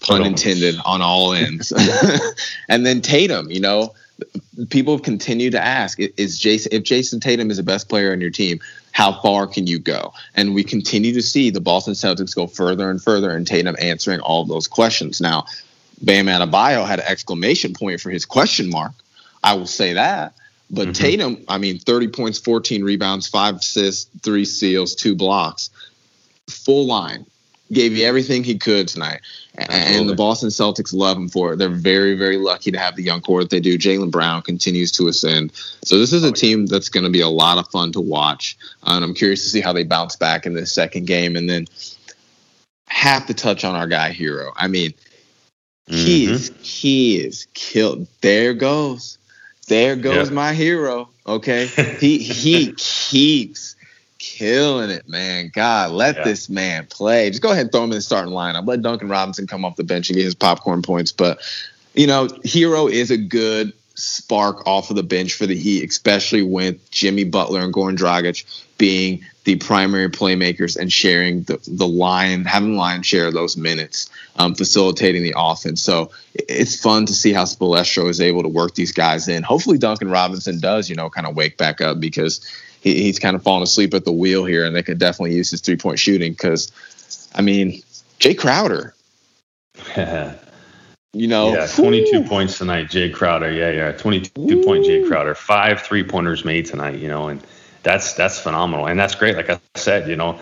pun 0.00 0.24
intended, 0.24 0.76
on 0.84 1.02
all 1.02 1.32
ends. 1.32 1.72
and 2.68 2.86
then 2.86 3.00
Tatum, 3.00 3.50
you 3.50 3.60
know, 3.60 3.94
people 4.70 4.98
continue 4.98 5.50
to 5.50 5.60
ask 5.60 5.98
is 5.98 6.38
Jayson 6.38 6.72
if 6.72 6.84
Jayson 6.84 7.20
Tatum 7.20 7.50
is 7.50 7.56
the 7.56 7.62
best 7.62 7.88
player 7.88 8.12
on 8.12 8.20
your 8.20 8.30
team, 8.30 8.60
how 8.92 9.12
far 9.20 9.46
can 9.46 9.66
you 9.66 9.78
go? 9.78 10.12
And 10.34 10.54
we 10.54 10.62
continue 10.62 11.12
to 11.14 11.22
see 11.22 11.50
the 11.50 11.60
Boston 11.60 11.94
Celtics 11.94 12.34
go 12.34 12.46
further 12.46 12.90
and 12.90 13.02
further, 13.02 13.30
and 13.30 13.46
Tatum 13.46 13.76
answering 13.80 14.20
all 14.20 14.42
of 14.42 14.48
those 14.48 14.68
questions. 14.68 15.20
Now, 15.20 15.46
Bam 16.02 16.26
Adebayo 16.26 16.86
had 16.86 17.00
an 17.00 17.06
exclamation 17.08 17.72
point 17.74 18.00
for 18.00 18.10
his 18.10 18.24
question 18.24 18.70
mark. 18.70 18.92
I 19.42 19.54
will 19.54 19.66
say 19.66 19.94
that. 19.94 20.34
But 20.70 20.88
mm-hmm. 20.88 20.92
Tatum, 20.92 21.44
I 21.48 21.58
mean, 21.58 21.78
30 21.78 22.08
points, 22.08 22.38
14 22.38 22.82
rebounds, 22.82 23.28
five 23.28 23.56
assists, 23.56 24.10
three 24.22 24.44
steals, 24.44 24.94
two 24.94 25.14
blocks, 25.14 25.70
full 26.48 26.86
line. 26.86 27.26
Gave 27.72 27.96
you 27.96 28.04
everything 28.04 28.44
he 28.44 28.58
could 28.58 28.88
tonight. 28.88 29.20
Absolutely. 29.56 29.98
And 29.98 30.08
the 30.08 30.14
Boston 30.14 30.50
Celtics 30.50 30.92
love 30.92 31.16
him 31.16 31.28
for 31.28 31.52
it. 31.54 31.56
They're 31.56 31.70
very, 31.70 32.14
very 32.14 32.36
lucky 32.36 32.70
to 32.70 32.78
have 32.78 32.94
the 32.94 33.02
young 33.02 33.22
core 33.22 33.40
that 33.40 33.50
they 33.50 33.58
do. 33.58 33.78
Jaylen 33.78 34.10
Brown 34.10 34.42
continues 34.42 34.92
to 34.92 35.08
ascend. 35.08 35.52
So 35.82 35.98
this 35.98 36.12
is 36.12 36.24
a 36.24 36.32
team 36.32 36.66
that's 36.66 36.90
going 36.90 37.04
to 37.04 37.10
be 37.10 37.22
a 37.22 37.28
lot 37.28 37.56
of 37.56 37.66
fun 37.68 37.90
to 37.92 38.00
watch. 38.00 38.58
And 38.82 39.02
I'm 39.02 39.14
curious 39.14 39.42
to 39.44 39.50
see 39.50 39.62
how 39.62 39.72
they 39.72 39.82
bounce 39.82 40.14
back 40.14 40.44
in 40.44 40.52
this 40.52 40.72
second 40.72 41.06
game. 41.06 41.36
And 41.36 41.48
then 41.48 41.66
have 42.94 43.26
to 43.26 43.34
touch 43.34 43.64
on 43.64 43.74
our 43.74 43.86
guy 43.86 44.12
Herro. 44.12 44.52
I 44.56 44.68
mean, 44.68 44.92
mm-hmm. 45.88 45.94
he 45.94 46.26
is 46.26 46.52
he 46.62 47.16
is 47.16 47.46
killed. 47.54 48.06
There 48.20 48.54
goes. 48.54 49.18
There 49.64 49.96
goes 49.96 50.30
my 50.30 50.52
hero. 50.52 51.08
Okay. 51.26 51.66
he 52.00 52.18
he 52.18 52.74
keeps 52.76 53.76
killing 54.18 54.90
it, 54.90 55.08
man. 55.08 55.50
God, 55.52 55.90
let 55.90 56.16
yeah. 56.16 56.24
this 56.24 56.48
man 56.48 56.86
play. 56.86 57.30
Just 57.30 57.42
go 57.42 57.50
ahead 57.50 57.62
and 57.62 57.72
throw 57.72 57.84
him 57.84 57.90
in 57.90 57.96
the 57.96 58.02
starting 58.02 58.32
lineup. 58.32 58.66
Let 58.66 58.82
Duncan 58.82 59.08
Robinson 59.08 59.46
come 59.46 59.64
off 59.64 59.76
the 59.76 59.84
bench 59.84 60.08
and 60.08 60.16
get 60.16 60.24
his 60.24 60.34
popcorn 60.34 60.82
points. 60.82 61.12
But, 61.12 61.40
you 61.94 62.06
know, 62.06 62.26
Herro 62.26 62.90
is 62.90 63.10
a 63.10 63.18
good 63.18 63.72
spark 63.94 64.66
off 64.66 64.90
of 64.90 64.96
the 64.96 65.02
bench 65.02 65.34
for 65.34 65.46
the 65.46 65.56
Heat, 65.56 65.88
especially 65.88 66.42
with 66.42 66.90
Jimmy 66.90 67.24
Butler 67.24 67.60
and 67.60 67.72
Goran 67.72 67.96
Dragic 67.96 68.44
being 68.78 69.24
the 69.44 69.56
primary 69.56 70.08
playmakers 70.08 70.76
and 70.76 70.92
sharing 70.92 71.42
the, 71.42 71.60
the 71.68 71.86
line, 71.86 72.44
having 72.44 72.72
the 72.72 72.78
line 72.78 73.02
share 73.02 73.30
those 73.30 73.56
minutes, 73.56 74.10
um, 74.36 74.54
facilitating 74.54 75.22
the 75.22 75.34
offense. 75.36 75.82
So 75.82 76.10
it's 76.34 76.80
fun 76.80 77.06
to 77.06 77.14
see 77.14 77.32
how 77.32 77.44
Spoelstra 77.44 78.08
is 78.08 78.20
able 78.20 78.42
to 78.42 78.48
work 78.48 78.74
these 78.74 78.92
guys 78.92 79.28
in. 79.28 79.42
Hopefully 79.42 79.76
Duncan 79.76 80.10
Robinson 80.10 80.60
does, 80.60 80.88
you 80.88 80.96
know, 80.96 81.10
kind 81.10 81.26
of 81.26 81.36
wake 81.36 81.58
back 81.58 81.82
up 81.82 82.00
because 82.00 82.40
he, 82.80 83.02
he's 83.02 83.18
kind 83.18 83.36
of 83.36 83.42
fallen 83.42 83.62
asleep 83.62 83.92
at 83.92 84.06
the 84.06 84.12
wheel 84.12 84.44
here, 84.46 84.64
and 84.64 84.74
they 84.74 84.82
could 84.82 84.98
definitely 84.98 85.36
use 85.36 85.50
his 85.50 85.60
three 85.60 85.76
point 85.76 85.98
shooting 85.98 86.32
because, 86.32 86.72
I 87.34 87.42
mean, 87.42 87.82
Jae 88.20 88.38
Crowder. 88.38 88.94
you 91.12 91.26
know, 91.26 91.52
yeah, 91.52 91.66
22 91.66 92.20
whew. 92.20 92.28
points 92.28 92.56
tonight, 92.56 92.86
Jae 92.86 93.12
Crowder. 93.12 93.52
Yeah, 93.52 93.70
yeah, 93.70 93.92
22 93.92 94.40
Ooh. 94.40 94.64
point 94.64 94.86
Jae 94.86 95.06
Crowder. 95.06 95.34
Five 95.34 95.82
three 95.82 96.02
pointers 96.02 96.46
made 96.46 96.64
tonight. 96.64 96.98
You 96.98 97.08
know, 97.08 97.28
and 97.28 97.42
that's 97.84 98.14
that's 98.14 98.38
phenomenal, 98.38 98.86
and 98.86 98.98
that's 98.98 99.14
great. 99.14 99.36
Like 99.36 99.50
I 99.50 99.60
said, 99.76 100.08
you 100.08 100.16
know, 100.16 100.40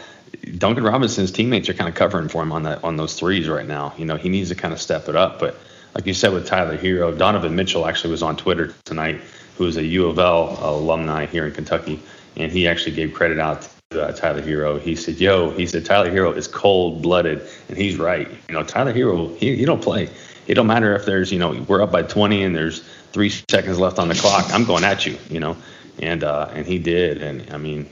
Duncan 0.57 0.85
Robinson's 0.85 1.31
teammates 1.31 1.68
are 1.68 1.74
kind 1.74 1.88
of 1.88 1.94
covering 1.94 2.28
for 2.28 2.42
him 2.42 2.52
on 2.52 2.62
that 2.62 2.83
on 2.83 2.96
those 2.96 3.18
threes 3.18 3.48
right 3.48 3.66
now. 3.66 3.92
You 3.98 4.07
know, 4.07 4.16
he 4.16 4.31
needs 4.31 4.48
to 4.48 4.55
kind 4.55 4.72
of 4.72 4.81
step 4.81 5.09
it 5.09 5.16
up, 5.16 5.38
but 5.38 5.57
like 5.94 6.07
you 6.07 6.14
said 6.14 6.33
with 6.33 6.46
Tyler 6.46 6.78
Herro, 6.78 7.16
Donovan 7.16 7.55
Mitchell 7.55 7.87
actually 7.87 8.12
was 8.12 8.22
on 8.22 8.37
Twitter 8.37 8.74
tonight, 8.85 9.20
who 9.59 9.66
is 9.66 9.76
a 9.76 9.85
U 9.85 10.07
of 10.07 10.18
L 10.18 10.57
alumni 10.62 11.26
here 11.26 11.46
in 11.46 11.52
Kentucky 11.52 12.00
and 12.37 12.50
he 12.50 12.66
actually 12.66 12.92
gave 12.92 13.12
credit 13.12 13.38
out 13.38 13.68
to 13.90 14.02
uh, 14.02 14.12
Tyler 14.12 14.42
Herro. 14.42 14.81
He 14.81 14.96
said, 14.96 15.20
"Yo," 15.20 15.50
he 15.50 15.66
said, 15.66 15.85
"Tyler 15.85 16.11
Herro 16.11 16.33
is 16.33 16.48
cold 16.48 17.02
blooded," 17.02 17.42
and 17.68 17.76
he's 17.76 17.98
right. 17.98 18.28
You 18.48 18.55
know, 18.55 18.62
Tyler 18.62 18.92
Herro, 18.92 19.37
he, 19.37 19.57
he 19.57 19.64
don't 19.64 19.83
play. 19.83 20.09
It 20.46 20.55
don't 20.55 20.66
matter 20.66 20.94
if 20.96 21.05
there's, 21.05 21.31
you 21.31 21.38
know, 21.38 21.64
we're 21.68 21.83
up 21.83 21.92
by 21.92 22.02
20 22.02 22.42
and 22.42 22.57
there's 22.57 22.83
three 23.12 23.28
seconds 23.28 23.78
left 23.78 24.00
on 24.00 24.09
the 24.09 24.14
clock. 24.14 24.52
I'm 24.52 24.64
going 24.64 24.83
at 24.83 25.07
you, 25.07 25.16
you 25.31 25.38
know, 25.38 25.57
and 25.98 26.24
uh, 26.24 26.48
and 26.52 26.66
he 26.66 26.78
did, 26.78 27.22
and 27.22 27.50
I 27.52 27.59
mean, 27.59 27.88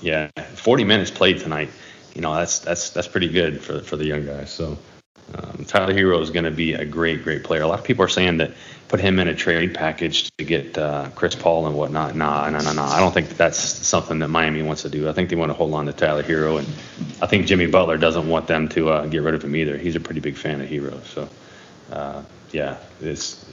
yeah, 0.00 0.30
40 0.54 0.84
minutes 0.84 1.10
played 1.10 1.38
tonight. 1.38 1.70
You 2.14 2.20
know, 2.20 2.34
that's 2.34 2.60
that's 2.60 2.90
that's 2.90 3.08
pretty 3.08 3.28
good 3.28 3.60
for 3.62 3.80
for 3.80 3.96
the 3.96 4.06
young 4.06 4.26
guys. 4.26 4.50
So. 4.50 4.78
Um, 5.32 5.64
Tyler 5.64 5.94
Herro 5.94 6.20
is 6.20 6.30
going 6.30 6.44
to 6.44 6.50
be 6.50 6.74
a 6.74 6.84
great, 6.84 7.24
great 7.24 7.44
player. 7.44 7.62
A 7.62 7.66
lot 7.66 7.78
of 7.78 7.84
people 7.84 8.04
are 8.04 8.10
saying 8.10 8.36
that 8.36 8.52
put 8.88 9.00
him 9.00 9.18
in 9.18 9.26
a 9.26 9.34
trade 9.34 9.74
package 9.74 10.30
to 10.36 10.44
get 10.44 10.76
uh, 10.76 11.08
Chris 11.14 11.34
Paul 11.34 11.66
and 11.66 11.76
whatnot. 11.76 12.14
Nah, 12.14 12.48
no, 12.50 12.58
no, 12.58 12.72
no. 12.72 12.82
I 12.82 13.00
don't 13.00 13.12
think 13.12 13.28
that 13.28 13.38
that's 13.38 13.58
something 13.58 14.18
that 14.20 14.28
Miami 14.28 14.62
wants 14.62 14.82
to 14.82 14.90
do. 14.90 15.08
I 15.08 15.12
think 15.12 15.30
they 15.30 15.36
want 15.36 15.50
to 15.50 15.54
hold 15.54 15.74
on 15.74 15.86
to 15.86 15.92
Tyler 15.92 16.22
Herro, 16.22 16.58
and 16.58 16.68
I 17.22 17.26
think 17.26 17.46
Jimmy 17.46 17.66
Butler 17.66 17.96
doesn't 17.96 18.28
want 18.28 18.46
them 18.46 18.68
to 18.68 18.90
uh, 18.90 19.06
get 19.06 19.22
rid 19.22 19.34
of 19.34 19.42
him 19.42 19.56
either. 19.56 19.76
He's 19.78 19.96
a 19.96 20.00
pretty 20.00 20.20
big 20.20 20.36
fan 20.36 20.60
of 20.60 20.68
Herro, 20.68 21.02
So, 21.04 21.28
uh, 21.90 22.22
yeah, 22.52 22.76
it's 23.00 23.44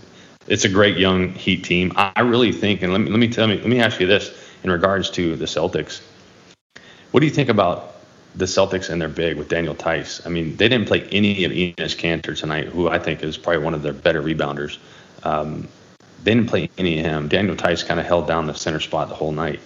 it's 0.47 0.65
a 0.65 0.69
great 0.69 0.97
young 0.97 1.29
Heat 1.29 1.63
team. 1.63 1.93
I 1.95 2.21
really 2.21 2.51
think, 2.51 2.81
and 2.81 2.91
let 2.91 3.01
me 3.01 3.09
let 3.09 3.19
me 3.19 3.27
tell 3.27 3.47
me 3.47 3.57
let 3.57 3.67
me 3.67 3.79
ask 3.79 3.99
you 3.99 4.07
this 4.07 4.31
in 4.63 4.71
regards 4.71 5.09
to 5.11 5.35
the 5.35 5.45
Celtics. 5.45 6.01
What 7.11 7.19
do 7.19 7.25
you 7.25 7.31
think 7.31 7.49
about 7.49 7.95
the 8.35 8.45
Celtics 8.45 8.89
and 8.89 9.01
their 9.01 9.09
big 9.09 9.37
with 9.37 9.49
Daniel 9.49 9.75
Theis? 9.75 10.25
I 10.25 10.29
mean, 10.29 10.55
they 10.55 10.69
didn't 10.69 10.87
play 10.87 11.07
any 11.11 11.43
of 11.43 11.51
Enes 11.51 11.95
Kanter 11.95 12.37
tonight, 12.37 12.67
who 12.67 12.89
I 12.89 12.99
think 12.99 13.23
is 13.23 13.37
probably 13.37 13.63
one 13.63 13.73
of 13.73 13.81
their 13.81 13.93
better 13.93 14.21
rebounders. 14.21 14.77
Um, 15.23 15.67
they 16.23 16.33
didn't 16.33 16.49
play 16.49 16.69
any 16.77 16.99
of 16.99 17.05
him. 17.05 17.27
Daniel 17.27 17.55
Theis 17.55 17.85
kind 17.85 17.99
of 17.99 18.05
held 18.05 18.27
down 18.27 18.47
the 18.47 18.53
center 18.53 18.79
spot 18.79 19.09
the 19.09 19.15
whole 19.15 19.31
night. 19.31 19.59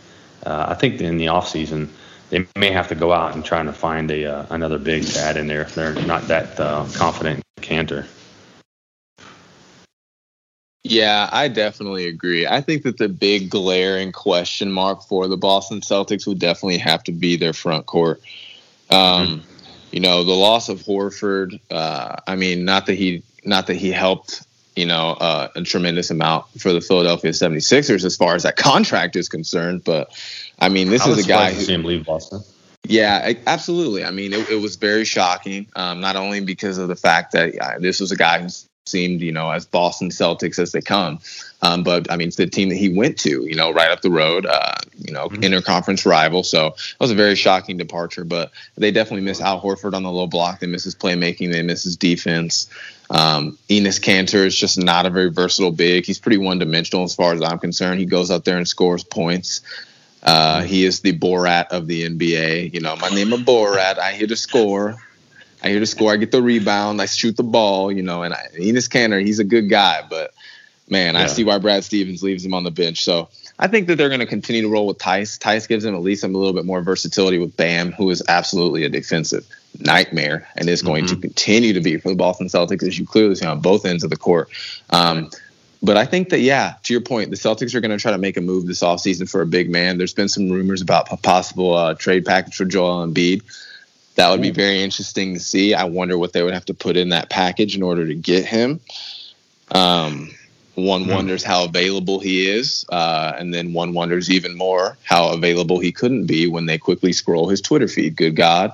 Uh, 0.45 0.67
I 0.69 0.73
think 0.73 1.01
in 1.01 1.17
the 1.17 1.27
offseason, 1.27 1.89
they 2.29 2.47
may 2.55 2.71
have 2.71 2.87
to 2.89 2.95
go 2.95 3.11
out 3.11 3.35
and 3.35 3.43
try 3.43 3.61
to 3.61 3.73
find 3.73 4.09
a 4.11 4.25
uh, 4.25 4.45
another 4.49 4.79
big 4.79 5.05
to 5.05 5.19
add 5.19 5.37
in 5.37 5.47
there 5.47 5.61
if 5.61 5.75
they're 5.75 5.93
not 6.05 6.23
that 6.27 6.59
uh, 6.59 6.87
confident 6.95 7.43
in 7.57 7.63
Kanter. 7.63 8.07
Yeah, 10.87 11.27
I 11.31 11.47
definitely 11.47 12.05
agree. 12.05 12.45
I 12.45 12.61
think 12.61 12.83
that 12.83 12.99
the 12.99 13.09
big 13.09 13.49
glaring 13.49 14.11
question 14.11 14.71
mark 14.71 15.01
for 15.01 15.27
the 15.27 15.35
Boston 15.35 15.81
Celtics 15.81 16.27
would 16.27 16.37
definitely 16.37 16.77
have 16.77 17.03
to 17.05 17.11
be 17.11 17.37
their 17.37 17.53
front 17.53 17.87
court. 17.87 18.21
Um, 18.91 18.99
mm-hmm. 19.39 19.49
You 19.91 20.01
know, 20.01 20.23
the 20.23 20.33
loss 20.33 20.69
of 20.69 20.83
Horford. 20.83 21.59
Uh, 21.71 22.17
I 22.27 22.35
mean, 22.35 22.65
not 22.65 22.85
that 22.85 22.93
he 22.93 23.23
not 23.43 23.65
that 23.65 23.77
he 23.77 23.91
helped 23.91 24.45
you 24.75 24.85
know, 24.85 25.11
uh, 25.13 25.47
a 25.55 25.63
tremendous 25.63 26.11
amount 26.11 26.45
for 26.59 26.73
the 26.73 26.81
Philadelphia 26.81 27.31
76ers 27.31 28.03
as 28.03 28.15
far 28.15 28.35
as 28.35 28.43
that 28.43 28.55
contract 28.57 29.15
is 29.15 29.27
concerned. 29.27 29.83
But 29.83 30.11
I 30.59 30.69
mean, 30.69 30.89
this 30.89 31.01
I 31.01 31.09
is 31.09 31.25
a 31.25 31.27
guy 31.27 31.53
who 31.53 31.77
leave 31.77 32.05
Boston. 32.05 32.41
Yeah, 32.83 33.33
absolutely. 33.47 34.03
I 34.03 34.11
mean, 34.11 34.33
it, 34.33 34.49
it 34.51 34.61
was 34.61 34.75
very 34.75 35.05
shocking, 35.05 35.65
um, 35.75 36.01
not 36.01 36.15
only 36.15 36.41
because 36.41 36.77
of 36.77 36.89
the 36.89 36.95
fact 36.95 37.31
that 37.31 37.57
uh, 37.57 37.79
this 37.79 37.99
was 37.99 38.11
a 38.11 38.15
guy 38.15 38.39
who 38.39 38.49
seemed, 38.87 39.21
you 39.21 39.31
know, 39.31 39.49
as 39.49 39.65
Boston 39.65 40.09
Celtics 40.09 40.59
as 40.59 40.71
they 40.71 40.81
come, 40.81 41.19
um, 41.63 41.83
but 41.83 42.11
I 42.11 42.17
mean, 42.17 42.27
it's 42.27 42.37
the 42.37 42.45
team 42.45 42.69
that 42.69 42.75
he 42.75 42.89
went 42.89 43.17
to, 43.19 43.43
you 43.45 43.55
know, 43.55 43.71
right 43.71 43.89
up 43.89 44.01
the 44.01 44.11
road, 44.11 44.45
uh, 44.45 44.75
you 44.99 45.11
know, 45.11 45.27
mm-hmm. 45.27 45.41
interconference 45.41 46.05
rival. 46.05 46.43
So 46.43 46.67
it 46.67 46.99
was 46.99 47.09
a 47.09 47.15
very 47.15 47.35
shocking 47.35 47.77
departure, 47.77 48.23
but 48.23 48.51
they 48.77 48.91
definitely 48.91 49.25
miss 49.25 49.41
Al 49.41 49.59
Horford 49.59 49.95
on 49.95 50.03
the 50.03 50.11
low 50.11 50.27
block. 50.27 50.59
They 50.59 50.67
miss 50.67 50.83
his 50.83 50.93
playmaking. 50.93 51.51
They 51.51 51.63
miss 51.63 51.83
his 51.83 51.97
defense. 51.97 52.69
Um, 53.09 53.57
Enes 53.69 53.99
Kanter 53.99 54.45
is 54.45 54.55
just 54.55 54.77
not 54.77 55.07
a 55.07 55.09
very 55.09 55.31
versatile 55.31 55.71
big. 55.71 56.05
He's 56.05 56.19
pretty 56.19 56.37
one 56.37 56.59
dimensional 56.59 57.03
as 57.05 57.15
far 57.15 57.33
as 57.33 57.41
I'm 57.41 57.57
concerned. 57.57 57.99
He 57.99 58.05
goes 58.05 58.29
out 58.29 58.45
there 58.45 58.57
and 58.57 58.67
scores 58.67 59.03
points. 59.03 59.61
Uh, 60.21 60.61
he 60.61 60.85
is 60.85 61.01
the 61.01 61.17
Borat 61.17 61.67
of 61.69 61.87
the 61.87 62.07
NBA. 62.07 62.73
You 62.73 62.81
know, 62.81 62.95
my 62.97 63.09
name 63.09 63.33
is 63.33 63.41
Borat. 63.41 63.97
I 63.97 64.13
here 64.13 64.27
to 64.27 64.35
score. 64.35 64.97
I 65.65 65.69
here 65.69 65.79
to 65.79 65.85
score. 65.85 66.13
I 66.13 66.17
get 66.17 66.31
the 66.31 66.41
rebound. 66.41 67.01
I 67.01 67.07
shoot 67.07 67.35
the 67.35 67.43
ball. 67.43 67.91
You 67.91 68.03
know, 68.03 68.21
and 68.23 68.33
I, 68.33 68.47
Enes 68.57 68.87
Kanter, 68.87 69.21
he's 69.21 69.39
a 69.39 69.43
good 69.43 69.67
guy, 69.69 70.03
but 70.07 70.33
man, 70.87 71.15
yeah. 71.15 71.23
I 71.23 71.25
see 71.25 71.43
why 71.43 71.57
Brad 71.57 71.83
Stevens 71.83 72.21
leaves 72.21 72.45
him 72.45 72.53
on 72.53 72.63
the 72.63 72.71
bench. 72.71 73.03
So 73.03 73.29
I 73.57 73.67
think 73.67 73.87
that 73.87 73.95
they're 73.95 74.09
going 74.09 74.19
to 74.19 74.27
continue 74.27 74.61
to 74.61 74.69
roll 74.69 74.85
with 74.85 74.99
Theis. 74.99 75.39
Theis 75.39 75.67
gives 75.67 75.83
them 75.83 75.95
at 75.95 76.01
least 76.01 76.23
a 76.23 76.27
little 76.27 76.53
bit 76.53 76.65
more 76.65 76.81
versatility 76.81 77.39
with 77.39 77.57
Bam, 77.57 77.93
who 77.93 78.09
is 78.11 78.21
absolutely 78.27 78.83
a 78.83 78.89
defensive 78.89 79.47
nightmare 79.79 80.47
and 80.55 80.69
is 80.69 80.81
going 80.81 81.05
mm-hmm. 81.05 81.15
to 81.15 81.21
continue 81.21 81.73
to 81.73 81.81
be 81.81 81.97
for 81.97 82.09
the 82.09 82.15
Boston 82.15 82.47
Celtics, 82.47 82.83
as 82.83 82.99
you 82.99 83.05
clearly 83.05 83.35
see 83.35 83.45
on 83.45 83.59
both 83.59 83.85
ends 83.85 84.03
of 84.03 84.11
the 84.11 84.17
court. 84.17 84.49
Um, 84.91 85.31
but 85.81 85.97
I 85.97 86.05
think 86.05 86.29
that, 86.29 86.39
yeah, 86.39 86.75
to 86.83 86.93
your 86.93 87.01
point, 87.01 87.29
the 87.29 87.35
Celtics 87.35 87.73
are 87.75 87.81
going 87.81 87.91
to 87.91 87.97
try 87.97 88.11
to 88.11 88.17
make 88.17 88.37
a 88.37 88.41
move 88.41 88.67
this 88.67 88.81
offseason 88.81 89.29
for 89.29 89.41
a 89.41 89.45
big 89.45 89.69
man. 89.69 89.97
There's 89.97 90.13
been 90.13 90.29
some 90.29 90.49
rumors 90.49 90.81
about 90.81 91.11
a 91.11 91.17
possible 91.17 91.73
uh, 91.73 91.93
trade 91.95 92.25
package 92.25 92.55
for 92.55 92.65
Joel 92.65 93.07
Embiid. 93.07 93.43
That 94.15 94.31
would 94.31 94.41
be 94.41 94.51
very 94.51 94.81
interesting 94.81 95.33
to 95.33 95.39
see. 95.39 95.73
I 95.73 95.83
wonder 95.83 96.17
what 96.17 96.33
they 96.33 96.41
would 96.41 96.53
have 96.53 96.65
to 96.65 96.73
put 96.73 96.95
in 96.95 97.09
that 97.09 97.29
package 97.29 97.75
in 97.75 97.83
order 97.83 98.07
to 98.07 98.15
get 98.15 98.45
him. 98.45 98.79
Um, 99.71 100.31
one 100.75 101.05
mm 101.05 101.15
wonders 101.15 101.43
how 101.43 101.63
available 101.63 102.19
he 102.19 102.49
is, 102.49 102.85
uh, 102.89 103.33
and 103.37 103.53
then 103.53 103.71
one 103.73 103.93
wonders 103.93 104.29
even 104.29 104.55
more 104.55 104.97
how 105.03 105.29
available 105.29 105.79
he 105.79 105.91
couldn't 105.91 106.25
be 106.25 106.47
when 106.47 106.65
they 106.65 106.77
quickly 106.77 107.13
scroll 107.13 107.47
his 107.47 107.61
Twitter 107.61 107.87
feed. 107.87 108.15
Good 108.15 108.35
God. 108.35 108.73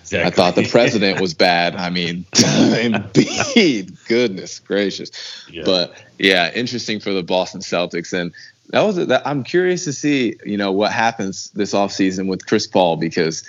Exactly. 0.00 0.26
I 0.26 0.30
thought 0.30 0.54
the 0.54 0.68
president 0.70 1.20
was 1.20 1.34
bad. 1.34 1.76
I 1.76 1.90
mean, 1.90 2.24
Embiid, 2.32 4.06
goodness 4.06 4.58
gracious. 4.60 5.10
Yeah. 5.50 5.62
But 5.64 5.94
yeah, 6.18 6.50
interesting 6.52 7.00
for 7.00 7.12
the 7.12 7.22
Boston 7.22 7.60
Celtics. 7.60 8.12
And 8.12 8.32
that 8.70 8.82
was 8.82 8.96
that. 8.96 9.26
I'm 9.26 9.44
curious 9.44 9.84
to 9.84 9.92
see, 9.92 10.36
you 10.44 10.56
know, 10.56 10.72
what 10.72 10.92
happens 10.92 11.50
this 11.50 11.72
offseason 11.72 12.26
with 12.26 12.46
Chris 12.46 12.66
Paul 12.66 12.96
because 12.96 13.44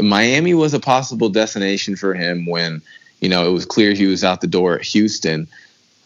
Miami 0.00 0.54
was 0.54 0.74
a 0.74 0.80
possible 0.80 1.28
destination 1.28 1.96
for 1.96 2.14
him 2.14 2.46
when, 2.46 2.82
you 3.20 3.28
know, 3.28 3.48
it 3.48 3.52
was 3.52 3.66
clear 3.66 3.92
he 3.92 4.06
was 4.06 4.24
out 4.24 4.40
the 4.40 4.46
door 4.46 4.76
at 4.76 4.82
Houston. 4.82 5.48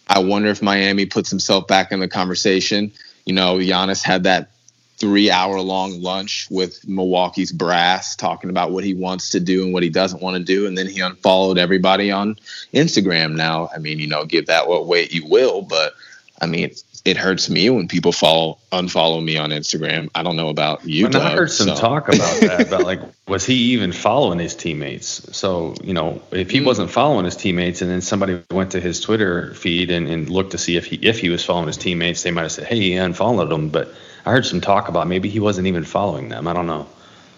I 0.09 0.19
wonder 0.21 0.49
if 0.49 0.63
Miami 0.63 1.07
puts 1.07 1.31
himself 1.31 1.67
back 1.67 1.93
in 1.93 2.01
the 2.01 2.09
conversation. 2.09 2.93
You 3.25 3.35
know, 3.35 3.57
Giannis 3.57 4.03
had 4.03 4.25
that 4.25 4.51
three 4.99 5.31
hour 5.31 5.61
long 5.61 6.03
lunch 6.03 6.47
with 6.51 6.87
Milwaukee's 6.87 7.53
brass 7.53 8.15
talking 8.15 8.51
about 8.51 8.71
what 8.71 8.85
he 8.85 8.93
wants 8.93 9.31
to 9.31 9.41
do 9.41 9.65
and 9.65 9.73
what 9.73 9.83
he 9.83 9.89
doesn't 9.89 10.23
want 10.23 10.37
to 10.37 10.43
do. 10.43 10.67
And 10.67 10.77
then 10.77 10.87
he 10.87 11.01
unfollowed 11.01 11.59
everybody 11.59 12.11
on 12.11 12.37
Instagram. 12.75 13.35
Now, 13.35 13.71
I 13.75 13.79
mean, 13.79 13.99
you 13.99 14.07
know, 14.07 14.27
give 14.27 14.47
that 14.47 14.69
what 14.69 14.87
weight 14.87 15.13
you 15.13 15.27
will, 15.27 15.63
but 15.63 15.95
I 16.41 16.47
mean, 16.47 16.73
it 17.05 17.17
hurts 17.17 17.49
me 17.49 17.71
when 17.71 17.89
people 17.89 18.13
follow 18.13 18.59
unfollow 18.73 19.23
me 19.25 19.39
on 19.39 19.51
Instagram. 19.51 20.11
I 20.15 20.23
don't 20.23 20.37
know 20.37 20.49
about 20.49 20.85
you. 20.85 21.09
Doug, 21.09 21.23
I 21.23 21.31
heard 21.31 21.51
some 21.51 21.69
so. 21.69 21.75
talk 21.75 22.09
about 22.09 22.41
that. 22.41 22.61
about 22.69 22.85
like, 22.85 23.01
was 23.27 23.45
he 23.47 23.55
even 23.73 23.93
following 23.93 24.39
his 24.39 24.55
teammates? 24.55 25.37
So 25.37 25.75
you 25.83 25.95
know, 25.95 26.21
if 26.31 26.51
he 26.51 26.61
mm. 26.61 26.67
wasn't 26.67 26.91
following 26.91 27.25
his 27.25 27.37
teammates, 27.37 27.81
and 27.81 27.91
then 27.91 28.03
somebody 28.03 28.43
went 28.51 28.73
to 28.73 28.81
his 28.81 29.01
Twitter 29.01 29.55
feed 29.55 29.91
and, 29.91 30.09
and 30.09 30.29
looked 30.29 30.53
to 30.53 30.59
see 30.59 30.77
if 30.77 30.87
he 30.87 30.97
if 30.97 31.19
he 31.19 31.31
was 31.31 31.45
following 31.45 31.69
his 31.69 31.79
teammates, 31.79 32.23
they 32.23 32.31
might 32.31 32.43
have 32.43 32.53
said, 32.53 32.67
"Hey, 32.67 32.77
he 32.77 32.95
unfollowed 32.95 33.49
them." 33.49 33.71
But 33.71 33.95
I 34.27 34.33
heard 34.33 34.45
some 34.45 34.61
talk 34.61 34.89
about 34.89 35.09
maybe 35.09 35.31
he 35.31 35.41
wasn't 35.41 35.69
even 35.69 35.85
following 35.85 36.29
them. 36.29 36.47
I 36.47 36.53
don't 36.53 36.67
know. 36.67 36.87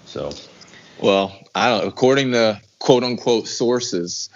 So, 0.07 0.33
well, 1.01 1.38
I 1.55 1.68
don't. 1.68 1.87
According 1.87 2.33
to 2.33 2.61
quote 2.81 3.05
unquote 3.05 3.46
sources, 3.46 4.29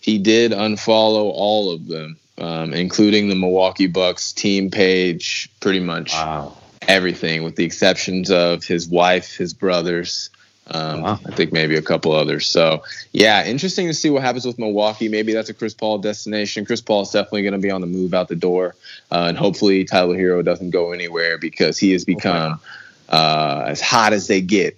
he 0.00 0.18
did 0.18 0.50
unfollow 0.50 1.30
all 1.32 1.70
of 1.70 1.86
them, 1.86 2.18
um, 2.42 2.72
including 2.72 3.28
the 3.28 3.36
Milwaukee 3.36 3.86
Bucks 3.86 4.32
team 4.32 4.70
page, 4.70 5.48
pretty 5.60 5.80
much 5.80 6.12
wow. 6.12 6.56
everything, 6.88 7.44
with 7.44 7.54
the 7.54 7.64
exceptions 7.64 8.30
of 8.30 8.64
his 8.64 8.88
wife, 8.88 9.36
his 9.36 9.54
brothers. 9.54 10.28
Um, 10.66 11.02
wow. 11.02 11.20
I 11.26 11.30
think 11.32 11.52
maybe 11.52 11.76
a 11.76 11.82
couple 11.82 12.12
others. 12.12 12.46
So, 12.46 12.82
yeah, 13.12 13.44
interesting 13.44 13.86
to 13.88 13.94
see 13.94 14.10
what 14.10 14.22
happens 14.22 14.44
with 14.44 14.58
Milwaukee. 14.58 15.08
Maybe 15.08 15.32
that's 15.32 15.50
a 15.50 15.54
Chris 15.54 15.74
Paul 15.74 15.98
destination. 15.98 16.64
Chris 16.64 16.80
Paul 16.80 17.02
is 17.02 17.10
definitely 17.10 17.42
going 17.42 17.52
to 17.52 17.58
be 17.58 17.70
on 17.70 17.80
the 17.80 17.86
move 17.86 18.14
out 18.14 18.28
the 18.28 18.36
door. 18.36 18.74
Uh, 19.10 19.26
and 19.28 19.38
hopefully 19.38 19.84
Tyler 19.84 20.16
Herro 20.16 20.44
doesn't 20.44 20.70
go 20.70 20.92
anywhere 20.92 21.38
because 21.38 21.78
he 21.78 21.92
has 21.92 22.04
become 22.04 22.60
uh, 23.08 23.64
as 23.66 23.80
hot 23.80 24.12
as 24.12 24.26
they 24.26 24.40
get 24.40 24.76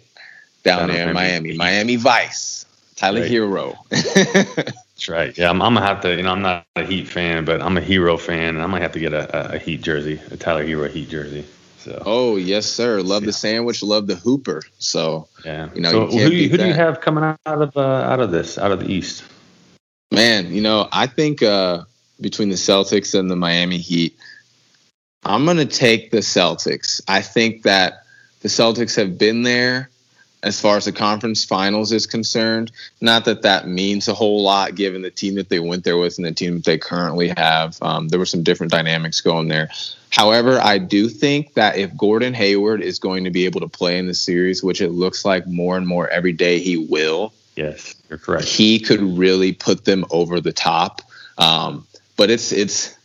down, 0.62 0.88
there 0.88 1.09
in 1.09 1.14
Miami. 1.14 1.55
Miami, 1.55 1.57
Miami 1.57 1.96
Vice. 1.96 2.66
Tyler 2.96 3.20
right. 3.20 3.31
Herro. 3.31 4.72
That's 4.94 5.09
right. 5.09 5.37
Yeah, 5.37 5.50
I'm, 5.50 5.61
I'm, 5.61 5.74
gonna 5.74 5.87
have 5.87 6.00
to. 6.02 6.16
You 6.16 6.22
know, 6.22 6.30
I'm 6.30 6.42
not 6.42 6.66
a 6.76 6.85
Heat 6.85 7.09
fan, 7.09 7.44
but 7.44 7.61
I'm 7.61 7.76
a 7.76 7.80
Herro 7.80 8.18
fan, 8.18 8.54
and 8.54 8.62
I 8.62 8.66
might 8.66 8.83
have 8.83 8.92
to 8.92 9.00
get 9.00 9.12
a, 9.12 9.54
a 9.54 9.59
Heat 9.59 9.83
jersey, 9.83 10.20
a 10.30 10.37
Tyler 10.37 10.64
Herro 10.64 10.88
Heat 10.88 11.09
jersey. 11.09 11.44
So. 11.78 12.02
Oh 12.07 12.37
yes, 12.37 12.66
sir. 12.66 13.02
Love 13.02 13.24
yeah. 13.24 13.26
the 13.26 13.33
sandwich. 13.33 13.83
Love 13.83 14.07
the 14.07 14.14
Hooper. 14.14 14.62
So 14.78 15.28
yeah, 15.44 15.68
you 15.74 15.80
know, 15.80 16.09
so 16.09 16.16
you 16.16 16.44
who, 16.44 16.48
who 16.48 16.57
do 16.59 16.66
you 16.66 16.72
have 16.72 17.00
coming 17.00 17.24
out 17.24 17.38
of 17.44 17.76
uh, 17.76 17.80
out 17.80 18.20
of 18.20 18.30
this 18.30 18.57
out 18.57 18.72
of 18.72 18.80
the 18.80 18.90
East? 18.90 19.24
Man, 20.11 20.54
you 20.54 20.62
know, 20.62 20.88
I 20.92 21.09
think 21.09 21.42
uh, 21.42 21.83
between 22.20 22.48
the 22.48 22.54
Celtics 22.54 23.18
and 23.18 23.30
the 23.30 23.37
Miami 23.37 23.78
Heat, 23.78 24.16
I'm 25.24 25.44
gonna 25.44 25.66
take 25.66 26.11
the 26.11 26.18
Celtics. 26.18 27.02
I 27.09 27.20
think 27.20 27.64
that 27.64 28.04
the 28.40 28.48
Celtics 28.48 28.96
have 28.96 29.18
been 29.18 29.42
there 29.42 29.90
as 30.44 30.61
far 30.61 30.76
as 30.76 30.85
the 30.85 30.92
conference 30.92 31.44
finals 31.44 31.90
is 31.90 32.07
concerned. 32.07 32.70
Not 33.00 33.24
that 33.24 33.42
that 33.42 33.66
means 33.66 34.07
a 34.07 34.14
whole 34.14 34.42
lot 34.42 34.74
given 34.74 35.02
the 35.02 35.11
team 35.11 35.35
that 35.37 35.48
they 35.48 35.59
went 35.59 35.85
there 35.85 35.96
with 35.96 36.18
and 36.18 36.26
the 36.26 36.33
team 36.33 36.57
that 36.57 36.64
they 36.64 36.78
currently 36.78 37.33
have. 37.37 37.78
Um, 37.83 38.09
there 38.09 38.18
were 38.18 38.26
some 38.26 38.42
different 38.42 38.70
dynamics 38.70 39.22
going 39.22 39.48
there. 39.48 39.70
However, 40.11 40.61
I 40.61 40.78
do 40.78 41.09
think 41.09 41.54
that 41.54 41.76
if 41.76 41.96
Gordon 41.96 42.35
Hayward 42.35 42.83
is 42.83 42.98
going 42.98 43.24
to 43.24 43.30
be 43.30 43.46
able 43.46 43.61
to 43.61 43.68
play 43.68 43.98
in 43.98 44.07
the 44.07 44.14
series, 44.14 44.62
which 44.62 44.80
it 44.80 44.90
looks 44.90 45.24
like 45.24 45.46
more 45.46 45.76
and 45.76 45.87
more 45.87 46.09
every 46.09 46.33
day 46.33 46.61
he 46.61 46.76
will. 46.76 47.33
Yes, 47.57 47.94
you're 48.11 48.18
correct. 48.18 48.44
He 48.44 48.78
could 48.78 49.00
really 49.00 49.52
put 49.52 49.85
them 49.85 50.04
over 50.11 50.40
the 50.40 50.52
top. 50.52 51.00
Um, 51.38 51.87
but 52.16 52.30
it's 52.30 52.52
it's 52.52 52.96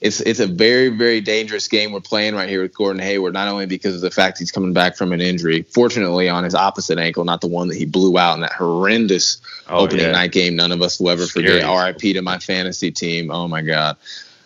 it's 0.00 0.20
it's 0.20 0.38
a 0.38 0.46
very 0.46 0.88
very 0.88 1.20
dangerous 1.20 1.66
game 1.66 1.92
we're 1.92 2.00
playing 2.00 2.34
right 2.34 2.48
here 2.48 2.62
with 2.62 2.74
Gordon 2.74 3.02
Hayward. 3.02 3.32
Not 3.32 3.48
only 3.48 3.66
because 3.66 3.96
of 3.96 4.00
the 4.00 4.10
fact 4.10 4.38
he's 4.38 4.52
coming 4.52 4.72
back 4.72 4.96
from 4.96 5.12
an 5.12 5.20
injury, 5.20 5.62
fortunately 5.62 6.28
on 6.28 6.44
his 6.44 6.54
opposite 6.54 6.98
ankle, 6.98 7.24
not 7.24 7.40
the 7.40 7.48
one 7.48 7.68
that 7.68 7.76
he 7.76 7.84
blew 7.84 8.16
out 8.16 8.34
in 8.34 8.40
that 8.42 8.52
horrendous 8.52 9.40
oh, 9.68 9.80
opening 9.80 10.06
yeah. 10.06 10.12
night 10.12 10.32
game. 10.32 10.54
None 10.54 10.72
of 10.72 10.82
us 10.82 11.00
will 11.00 11.10
ever 11.10 11.26
Scary. 11.26 11.46
forget. 11.46 11.64
R.I.P. 11.64 12.12
to 12.12 12.22
my 12.22 12.38
fantasy 12.38 12.90
team. 12.90 13.30
Oh 13.30 13.48
my 13.48 13.62
God. 13.62 13.96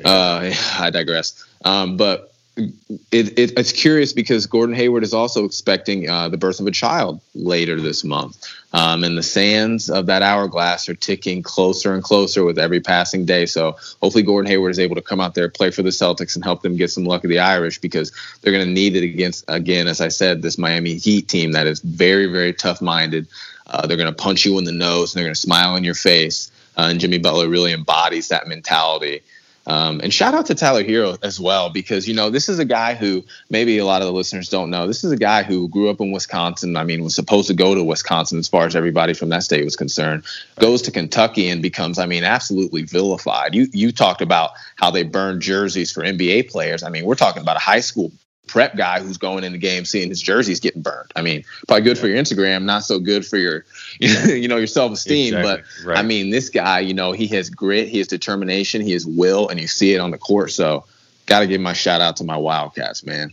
Uh, 0.04 0.52
I 0.78 0.90
digress. 0.90 1.44
Um, 1.64 1.96
but 1.96 2.32
it, 2.56 3.38
it, 3.38 3.58
it's 3.58 3.72
curious 3.72 4.12
because 4.12 4.46
Gordon 4.46 4.74
Hayward 4.74 5.04
is 5.04 5.14
also 5.14 5.44
expecting 5.44 6.08
uh, 6.08 6.28
the 6.28 6.36
birth 6.36 6.60
of 6.60 6.66
a 6.66 6.70
child 6.70 7.20
later 7.34 7.80
this 7.80 8.04
month. 8.04 8.46
Um, 8.72 9.04
and 9.04 9.18
the 9.18 9.22
sands 9.22 9.90
of 9.90 10.06
that 10.06 10.22
hourglass 10.22 10.88
are 10.88 10.94
ticking 10.94 11.42
closer 11.42 11.92
and 11.92 12.02
closer 12.02 12.42
with 12.42 12.58
every 12.58 12.80
passing 12.80 13.26
day. 13.26 13.44
So 13.46 13.76
hopefully 14.00 14.22
Gordon 14.22 14.50
Hayward 14.50 14.70
is 14.70 14.78
able 14.78 14.94
to 14.96 15.02
come 15.02 15.20
out 15.20 15.34
there, 15.34 15.48
play 15.48 15.70
for 15.70 15.82
the 15.82 15.90
Celtics, 15.90 16.34
and 16.36 16.44
help 16.44 16.62
them 16.62 16.76
get 16.76 16.90
some 16.90 17.04
luck 17.04 17.24
of 17.24 17.30
the 17.30 17.38
Irish 17.38 17.78
because 17.78 18.12
they're 18.40 18.52
going 18.52 18.66
to 18.66 18.72
need 18.72 18.96
it 18.96 19.04
against, 19.04 19.44
again, 19.48 19.88
as 19.88 20.00
I 20.00 20.08
said, 20.08 20.40
this 20.40 20.56
Miami 20.56 20.94
Heat 20.94 21.28
team 21.28 21.52
that 21.52 21.66
is 21.66 21.80
very, 21.80 22.26
very 22.26 22.54
tough 22.54 22.80
minded. 22.80 23.26
Uh, 23.66 23.86
they're 23.86 23.96
going 23.96 24.12
to 24.12 24.22
punch 24.22 24.44
you 24.44 24.58
in 24.58 24.64
the 24.64 24.72
nose 24.72 25.12
and 25.12 25.18
they're 25.18 25.26
going 25.26 25.34
to 25.34 25.40
smile 25.40 25.76
in 25.76 25.84
your 25.84 25.94
face. 25.94 26.50
Uh, 26.76 26.88
and 26.90 27.00
Jimmy 27.00 27.18
Butler 27.18 27.48
really 27.48 27.72
embodies 27.72 28.28
that 28.28 28.48
mentality. 28.48 29.20
Um, 29.66 30.00
and 30.02 30.12
shout 30.12 30.34
out 30.34 30.46
to 30.46 30.54
Tyler 30.54 30.82
Herro 30.82 31.18
as 31.22 31.38
well, 31.38 31.70
because, 31.70 32.08
you 32.08 32.14
know, 32.14 32.30
this 32.30 32.48
is 32.48 32.58
a 32.58 32.64
guy 32.64 32.94
who 32.94 33.24
maybe 33.48 33.78
a 33.78 33.84
lot 33.84 34.02
of 34.02 34.06
the 34.06 34.12
listeners 34.12 34.48
don't 34.48 34.70
know. 34.70 34.86
This 34.86 35.04
is 35.04 35.12
a 35.12 35.16
guy 35.16 35.44
who 35.44 35.68
grew 35.68 35.88
up 35.88 36.00
in 36.00 36.10
Wisconsin. 36.10 36.76
I 36.76 36.84
mean, 36.84 37.04
was 37.04 37.14
supposed 37.14 37.48
to 37.48 37.54
go 37.54 37.74
to 37.74 37.84
Wisconsin 37.84 38.38
as 38.38 38.48
far 38.48 38.66
as 38.66 38.74
everybody 38.74 39.14
from 39.14 39.28
that 39.28 39.44
state 39.44 39.64
was 39.64 39.76
concerned, 39.76 40.24
goes 40.58 40.82
to 40.82 40.90
Kentucky 40.90 41.48
and 41.48 41.62
becomes, 41.62 41.98
I 41.98 42.06
mean, 42.06 42.24
absolutely 42.24 42.82
vilified. 42.82 43.54
You, 43.54 43.68
you 43.72 43.92
talked 43.92 44.20
about 44.20 44.52
how 44.76 44.90
they 44.90 45.04
burned 45.04 45.42
jerseys 45.42 45.92
for 45.92 46.02
NBA 46.02 46.50
players. 46.50 46.82
I 46.82 46.88
mean, 46.88 47.04
we're 47.04 47.14
talking 47.14 47.42
about 47.42 47.56
a 47.56 47.60
high 47.60 47.80
school 47.80 48.10
prep 48.46 48.76
guy 48.76 49.00
who's 49.00 49.16
going 49.16 49.44
in 49.44 49.52
the 49.52 49.58
game 49.58 49.84
seeing 49.84 50.08
his 50.08 50.20
jerseys 50.20 50.60
getting 50.60 50.82
burned. 50.82 51.10
I 51.16 51.22
mean, 51.22 51.44
probably 51.68 51.84
good 51.84 51.98
for 51.98 52.06
your 52.06 52.18
Instagram, 52.18 52.64
not 52.64 52.84
so 52.84 52.98
good 52.98 53.26
for 53.26 53.38
your, 53.38 53.64
you 54.00 54.48
know, 54.48 54.56
your 54.56 54.66
self 54.66 54.92
esteem. 54.92 55.34
Exactly. 55.34 55.64
But 55.82 55.86
right. 55.86 55.98
I 55.98 56.02
mean, 56.02 56.30
this 56.30 56.48
guy, 56.48 56.80
you 56.80 56.94
know, 56.94 57.12
he 57.12 57.26
has 57.28 57.50
grit, 57.50 57.88
he 57.88 57.98
has 57.98 58.08
determination, 58.08 58.82
he 58.82 58.92
has 58.92 59.06
will, 59.06 59.48
and 59.48 59.60
you 59.60 59.66
see 59.66 59.94
it 59.94 59.98
on 59.98 60.10
the 60.10 60.18
court. 60.18 60.50
So, 60.50 60.84
got 61.26 61.40
to 61.40 61.46
give 61.46 61.60
my 61.60 61.72
shout 61.72 62.00
out 62.00 62.16
to 62.16 62.24
my 62.24 62.36
Wildcats, 62.36 63.04
man. 63.04 63.32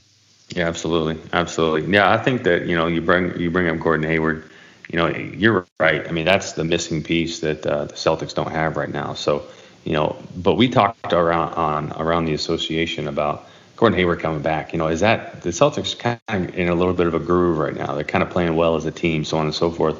Yeah, 0.56 0.68
absolutely, 0.68 1.22
absolutely. 1.34 1.92
Yeah, 1.94 2.12
I 2.12 2.18
think 2.18 2.44
that 2.44 2.66
you 2.66 2.76
know 2.76 2.88
you 2.88 3.02
bring 3.02 3.38
you 3.40 3.52
bring 3.52 3.68
up 3.68 3.80
Gordon 3.80 4.10
Hayward. 4.10 4.50
You 4.90 4.98
know, 4.98 5.08
you're 5.08 5.68
right. 5.80 6.08
I 6.08 6.12
mean, 6.12 6.26
that's 6.26 6.54
the 6.54 6.64
missing 6.64 7.04
piece 7.04 7.42
that 7.42 7.66
uh, 7.66 7.86
the 7.86 7.94
Celtics 7.94 8.34
don't 8.34 8.50
have 8.50 8.76
right 8.76 8.90
now. 8.90 9.14
So, 9.14 9.44
you 9.84 9.94
know, 9.94 10.18
but 10.36 10.56
we 10.56 10.68
talked 10.68 11.14
around 11.14 11.54
on 11.54 11.92
around 12.02 12.26
the 12.26 12.34
association 12.34 13.08
about 13.08 13.48
Gordon 13.80 13.98
Hayward 13.98 14.20
coming 14.20 14.42
back. 14.42 14.74
You 14.74 14.78
know, 14.78 14.90
is 14.90 15.00
that 15.00 15.42
the 15.42 15.52
Celtics 15.52 15.98
kind 15.98 16.20
of 16.28 16.54
in 16.54 16.68
a 16.68 16.76
little 16.76 16.94
bit 16.94 17.08
of 17.08 17.14
a 17.14 17.20
groove 17.20 17.60
right 17.60 17.74
now? 17.74 17.96
They're 17.96 18.04
kind 18.04 18.22
of 18.22 18.30
playing 18.30 18.58
well 18.58 18.76
as 18.76 18.86
a 18.86 18.92
team, 18.92 19.24
so 19.24 19.38
on 19.38 19.46
and 19.46 19.56
so 19.56 19.72
forth. 19.72 19.98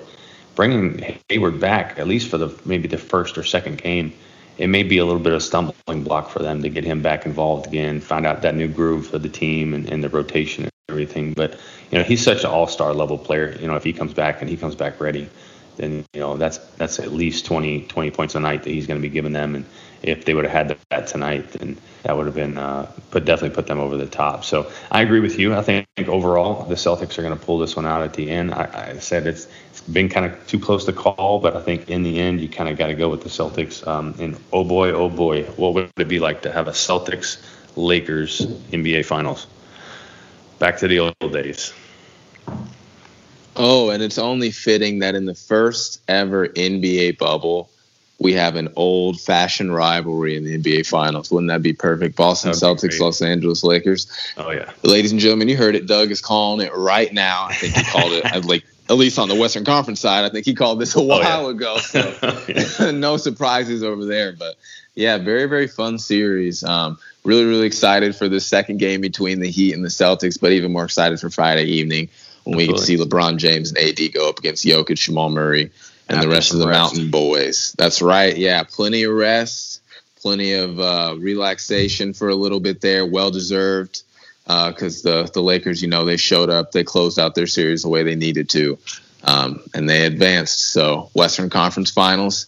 Bringing 0.54 1.16
Hayward 1.30 1.62
back, 1.62 1.98
at 1.98 2.06
least 2.06 2.30
for 2.30 2.38
the 2.38 2.54
maybe 2.66 2.90
the 2.90 2.98
first 2.98 3.38
or 3.38 3.44
second 3.46 3.82
game, 3.82 4.12
it 4.58 4.68
may 4.68 4.84
be 4.84 4.98
a 4.98 5.06
little 5.06 5.22
bit 5.22 5.32
of 5.32 5.38
a 5.38 5.42
stumbling 5.42 6.04
block 6.04 6.30
for 6.30 6.40
them 6.40 6.62
to 6.62 6.68
get 6.68 6.84
him 6.84 7.02
back 7.02 7.26
involved 7.26 7.68
again, 7.68 8.02
find 8.02 8.26
out 8.26 8.42
that 8.42 8.54
new 8.54 8.68
groove 8.68 9.14
of 9.14 9.24
the 9.24 9.30
team 9.30 9.74
and, 9.74 9.88
and 9.90 10.04
the 10.04 10.10
rotation 10.10 10.66
and 10.66 10.72
everything. 10.90 11.32
But 11.32 11.58
you 11.90 12.00
know, 12.00 12.04
he's 12.04 12.22
such 12.22 12.44
an 12.44 12.50
all-star 12.50 12.94
level 12.94 13.18
player. 13.18 13.56
You 13.62 13.68
know, 13.68 13.78
if 13.78 13.86
he 13.86 13.94
comes 13.94 14.14
back 14.14 14.42
and 14.42 14.50
he 14.50 14.58
comes 14.58 14.76
back 14.76 15.00
ready, 15.00 15.30
then 15.78 16.04
you 16.12 16.20
know 16.20 16.36
that's 16.36 16.58
that's 16.76 17.00
at 17.00 17.14
least 17.14 17.46
20, 17.46 17.84
20 17.84 18.12
points 18.12 18.36
a 18.36 18.42
night 18.42 18.64
that 18.64 18.72
he's 18.72 18.88
going 18.88 19.00
to 19.00 19.08
be 19.08 19.14
giving 19.14 19.32
them. 19.32 19.56
And 19.56 19.66
if 20.02 20.26
they 20.26 20.34
would 20.34 20.46
have 20.46 20.70
had 20.70 20.78
that 20.90 21.08
tonight, 21.08 21.50
then 21.52 21.78
that 22.04 22.16
would 22.16 22.26
have 22.26 22.36
been 22.36 22.58
uh, 22.58 22.92
put 23.12 23.26
definitely 23.26 23.56
put 23.56 23.68
them 23.68 23.80
over 23.80 23.98
the 23.98 24.06
top. 24.06 24.46
So 24.46 24.72
I 24.92 25.02
agree 25.02 25.20
with 25.20 25.38
you. 25.38 25.54
I 25.54 25.62
think 25.62 25.88
overall 26.08 26.64
the 26.66 26.76
Celtics 26.76 27.18
are 27.18 27.22
going 27.22 27.38
to 27.38 27.46
pull 27.46 27.58
this 27.58 27.76
one 27.76 27.86
out 27.86 28.02
at 28.02 28.14
the 28.14 28.30
end. 28.30 28.54
I, 28.54 28.94
I 28.94 29.00
said 29.00 29.28
it's 29.28 29.48
it's 29.72 29.82
been 29.82 30.10
kind 30.10 30.26
of 30.26 30.48
too 30.48 30.60
close 30.60 30.86
to 30.86 30.94
call, 30.94 31.40
but 31.40 31.56
I 31.56 31.62
think 31.62 31.90
in 31.90 32.04
the 32.04 32.20
end 32.20 32.40
you 32.42 32.50
kind 32.50 32.70
of 32.70 32.78
got 32.78 32.88
to 32.88 32.96
go 32.96 33.10
with 33.10 33.24
the 33.24 33.30
Celtics. 33.30 33.86
Um, 33.88 34.16
and 34.20 34.38
oh 34.54 34.64
boy, 34.64 34.92
oh 34.92 35.10
boy, 35.10 35.44
what 35.58 35.74
would 35.74 35.92
it 35.98 36.08
be 36.08 36.20
like 36.20 36.42
to 36.44 36.52
have 36.52 36.68
a 36.68 36.72
Celtics 36.72 37.44
Lakers 37.76 38.46
NBA 38.72 39.06
Finals? 39.06 39.48
Back 40.60 40.78
to 40.80 40.88
the 40.88 41.00
old 41.00 41.16
days. 41.34 41.74
Oh, 43.56 43.90
and 43.90 44.02
it's 44.02 44.18
only 44.18 44.52
fitting 44.52 45.00
that 45.00 45.16
in 45.16 45.26
the 45.26 45.36
first 45.36 46.02
ever 46.08 46.48
NBA 46.48 47.18
bubble, 47.18 47.70
we 48.20 48.34
have 48.34 48.56
an 48.58 48.72
old 48.76 49.20
fashioned 49.20 49.74
rivalry 49.74 50.36
in 50.36 50.44
the 50.44 50.58
NBA 50.58 50.88
Finals. 50.88 51.32
Wouldn't 51.32 51.50
that 51.50 51.62
be 51.62 51.74
perfect? 51.74 52.18
Boston 52.18 52.52
Celtics, 52.52 53.00
Los 53.00 53.22
Angeles 53.22 53.64
Lakers. 53.64 54.08
Oh 54.38 54.52
yeah. 54.52 54.72
Ladies 54.84 55.12
and 55.12 55.22
gentlemen, 55.22 55.48
you 55.48 55.58
heard 55.58 55.76
it. 55.76 55.88
Doug 55.88 56.12
is 56.12 56.22
calling 56.22 56.66
it 56.66 56.76
right 56.76 57.12
now. 57.14 57.46
I 57.46 57.54
think 57.54 57.76
he 57.76 57.84
called 57.84 58.12
it 58.12 58.46
like 58.46 58.66
at 58.90 58.98
least 58.98 59.20
on 59.20 59.30
the 59.30 59.36
Western 59.36 59.64
Conference 59.64 60.02
side. 60.02 60.26
I 60.26 60.30
think 60.30 60.46
he 60.46 60.54
called 60.54 60.80
this 60.80 60.96
a 60.96 61.02
while 61.02 61.46
oh, 61.46 61.50
yeah. 61.50 61.56
ago. 61.56 61.78
So 62.66 62.92
no 62.92 63.18
surprises 63.18 63.84
over 63.84 64.04
there. 64.06 64.34
But 64.34 64.56
yeah, 64.96 65.18
very, 65.18 65.46
very 65.46 65.68
fun 65.68 65.98
series. 65.98 66.64
Um, 66.64 66.98
really, 67.24 67.46
really 67.46 67.68
excited 67.68 68.16
for 68.16 68.28
the 68.28 68.40
second 68.40 68.78
game 68.80 69.00
between 69.00 69.40
the 69.40 69.50
Heat 69.50 69.74
and 69.74 69.84
the 69.84 69.90
Celtics, 69.90 70.40
but 70.40 70.52
even 70.52 70.74
more 70.74 70.86
excited 70.86 71.20
for 71.20 71.30
Friday 71.30 71.66
evening 71.66 72.10
when 72.44 72.60
Absolutely. 72.60 72.68
we 72.68 72.74
can 72.74 72.86
see 72.86 72.98
LeBron 72.98 73.38
James 73.38 73.72
and 73.72 73.78
AD 73.78 74.14
go 74.14 74.30
up 74.30 74.40
against 74.40 74.66
Jokic, 74.66 74.98
Jamal 74.98 75.30
Murray, 75.30 75.72
and 76.10 76.22
the 76.22 76.30
rest 76.30 76.54
of 76.54 76.60
the 76.60 76.68
rest. 76.68 76.96
Mountain 76.96 77.12
Boys. 77.12 77.76
That's 77.78 78.02
right. 78.02 78.36
Yeah, 78.36 78.64
plenty 78.64 79.04
of 79.04 79.14
rest, 79.14 79.82
plenty 80.22 80.54
of 80.54 80.80
uh, 80.80 81.16
relaxation 81.18 82.14
for 82.14 82.30
a 82.30 82.36
little 82.36 82.60
bit 82.60 82.82
there. 82.82 83.06
Well 83.06 83.32
deserved 83.32 84.04
because 84.44 85.06
uh, 85.06 85.24
the 85.24 85.32
the 85.32 85.42
Lakers, 85.42 85.82
you 85.82 85.88
know, 85.88 86.06
they 86.06 86.18
showed 86.18 86.50
up, 86.50 86.72
they 86.72 86.84
closed 86.84 87.20
out 87.20 87.36
their 87.36 87.48
series 87.48 87.84
the 87.84 87.90
way 87.90 88.04
they 88.04 88.16
needed 88.16 88.50
to, 88.50 88.78
um, 89.24 89.62
and 89.74 89.90
they 89.90 90.06
advanced. 90.06 90.72
So 90.72 91.10
Western 91.14 91.50
Conference 91.50 91.92
Finals. 91.92 92.48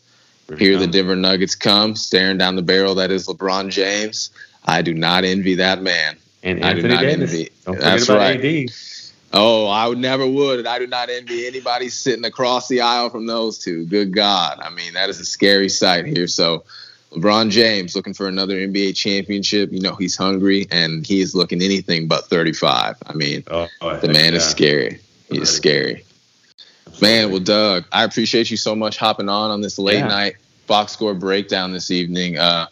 Here 0.58 0.78
the 0.78 0.88
Denver 0.88 1.16
Nuggets 1.16 1.56
come, 1.56 1.96
staring 1.96 2.38
down 2.38 2.58
the 2.58 2.62
barrel 2.62 2.96
that 2.96 3.10
is 3.10 3.26
LeBron 3.28 3.70
James. 3.70 4.32
I 4.66 4.82
do 4.82 4.94
not 4.94 5.24
envy 5.24 5.56
that 5.56 5.82
man. 5.82 6.18
And 6.44 6.66
I 6.66 6.74
do 6.74 6.88
not 6.88 7.02
Davis. 7.02 7.32
envy. 7.32 7.50
Don't 7.66 7.80
That's 7.80 8.10
right. 8.10 8.44
AD. 8.44 8.70
Oh, 9.34 9.68
I 9.68 9.88
would 9.88 9.98
never 9.98 10.28
would. 10.28 10.60
And 10.60 10.68
I 10.68 10.80
do 10.80 10.88
not 10.88 11.10
envy 11.10 11.48
anybody 11.48 11.90
sitting 11.90 12.26
across 12.26 12.68
the 12.68 12.82
aisle 12.82 13.10
from 13.10 13.28
those 13.28 13.58
two. 13.58 13.86
Good 13.86 14.14
God. 14.14 14.60
I 14.62 14.70
mean, 14.70 14.94
that 14.94 15.10
is 15.10 15.20
a 15.20 15.26
scary 15.26 15.70
sight 15.70 16.06
here. 16.06 16.28
So, 16.28 16.64
LeBron 17.12 17.50
James 17.50 17.96
looking 17.96 18.14
for 18.14 18.28
another 18.28 18.56
NBA 18.56 18.96
championship. 18.96 19.72
You 19.72 19.82
know, 19.82 19.96
he's 19.96 20.16
hungry 20.16 20.68
and 20.72 21.06
he 21.06 21.22
is 21.22 21.36
looking 21.36 21.62
anything 21.62 22.08
but 22.08 22.26
35. 22.26 22.98
I 23.06 23.14
mean, 23.14 23.44
oh, 23.52 23.68
the 23.82 24.08
man 24.08 24.32
yeah. 24.32 24.38
is 24.38 24.46
scary. 24.46 25.00
He 25.30 25.40
is 25.40 25.50
scary. 25.50 26.06
Man, 27.02 27.32
well, 27.32 27.40
Doug, 27.40 27.86
I 27.92 28.04
appreciate 28.04 28.52
you 28.52 28.58
so 28.58 28.76
much 28.76 28.98
hopping 28.98 29.30
on 29.30 29.52
on 29.52 29.62
this 29.62 29.78
late 29.78 30.00
yeah. 30.00 30.08
night 30.08 30.36
box 30.68 30.94
score 30.94 31.14
breakdown 31.14 31.74
this 31.74 31.92
evening. 31.92 32.38
Uh, 32.38 32.68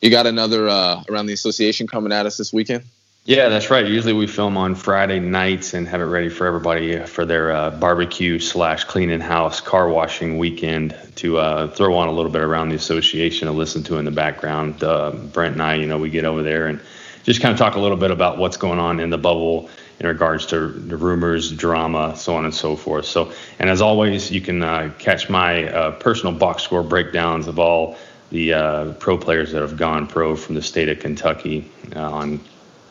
you 0.00 0.10
got 0.10 0.26
another 0.26 0.68
uh, 0.68 1.02
around 1.08 1.26
the 1.26 1.32
association 1.32 1.86
coming 1.86 2.12
at 2.12 2.26
us 2.26 2.36
this 2.36 2.52
weekend? 2.52 2.84
Yeah, 3.26 3.48
that's 3.48 3.70
right. 3.70 3.86
Usually 3.86 4.12
we 4.12 4.26
film 4.26 4.58
on 4.58 4.74
Friday 4.74 5.18
nights 5.18 5.72
and 5.72 5.88
have 5.88 6.02
it 6.02 6.04
ready 6.04 6.28
for 6.28 6.46
everybody 6.46 6.98
for 7.06 7.24
their 7.24 7.52
uh, 7.52 7.70
barbecue 7.70 8.38
slash 8.38 8.84
cleaning 8.84 9.20
house 9.20 9.62
car 9.62 9.88
washing 9.88 10.36
weekend 10.36 10.94
to 11.14 11.38
uh, 11.38 11.68
throw 11.68 11.96
on 11.96 12.08
a 12.08 12.12
little 12.12 12.30
bit 12.30 12.42
around 12.42 12.68
the 12.68 12.74
association 12.74 13.48
and 13.48 13.56
listen 13.56 13.82
to 13.84 13.96
in 13.96 14.04
the 14.04 14.10
background. 14.10 14.84
Uh, 14.84 15.12
Brent 15.12 15.54
and 15.54 15.62
I, 15.62 15.76
you 15.76 15.86
know, 15.86 15.96
we 15.96 16.10
get 16.10 16.26
over 16.26 16.42
there 16.42 16.66
and 16.66 16.82
just 17.22 17.40
kind 17.40 17.50
of 17.50 17.58
talk 17.58 17.76
a 17.76 17.80
little 17.80 17.96
bit 17.96 18.10
about 18.10 18.36
what's 18.36 18.58
going 18.58 18.78
on 18.78 19.00
in 19.00 19.08
the 19.08 19.16
bubble 19.16 19.70
in 20.00 20.06
regards 20.06 20.44
to 20.48 20.68
the 20.68 20.96
rumors, 20.98 21.50
drama, 21.50 22.14
so 22.18 22.36
on 22.36 22.44
and 22.44 22.54
so 22.54 22.76
forth. 22.76 23.06
So, 23.06 23.32
and 23.58 23.70
as 23.70 23.80
always, 23.80 24.30
you 24.30 24.42
can 24.42 24.62
uh, 24.62 24.92
catch 24.98 25.30
my 25.30 25.66
uh, 25.72 25.92
personal 25.92 26.34
box 26.34 26.62
score 26.62 26.82
breakdowns 26.82 27.46
of 27.46 27.58
all 27.58 27.96
the 28.28 28.52
uh, 28.52 28.92
pro 28.94 29.16
players 29.16 29.52
that 29.52 29.62
have 29.62 29.78
gone 29.78 30.06
pro 30.06 30.36
from 30.36 30.56
the 30.56 30.62
state 30.62 30.90
of 30.90 30.98
Kentucky 30.98 31.70
on 31.96 32.38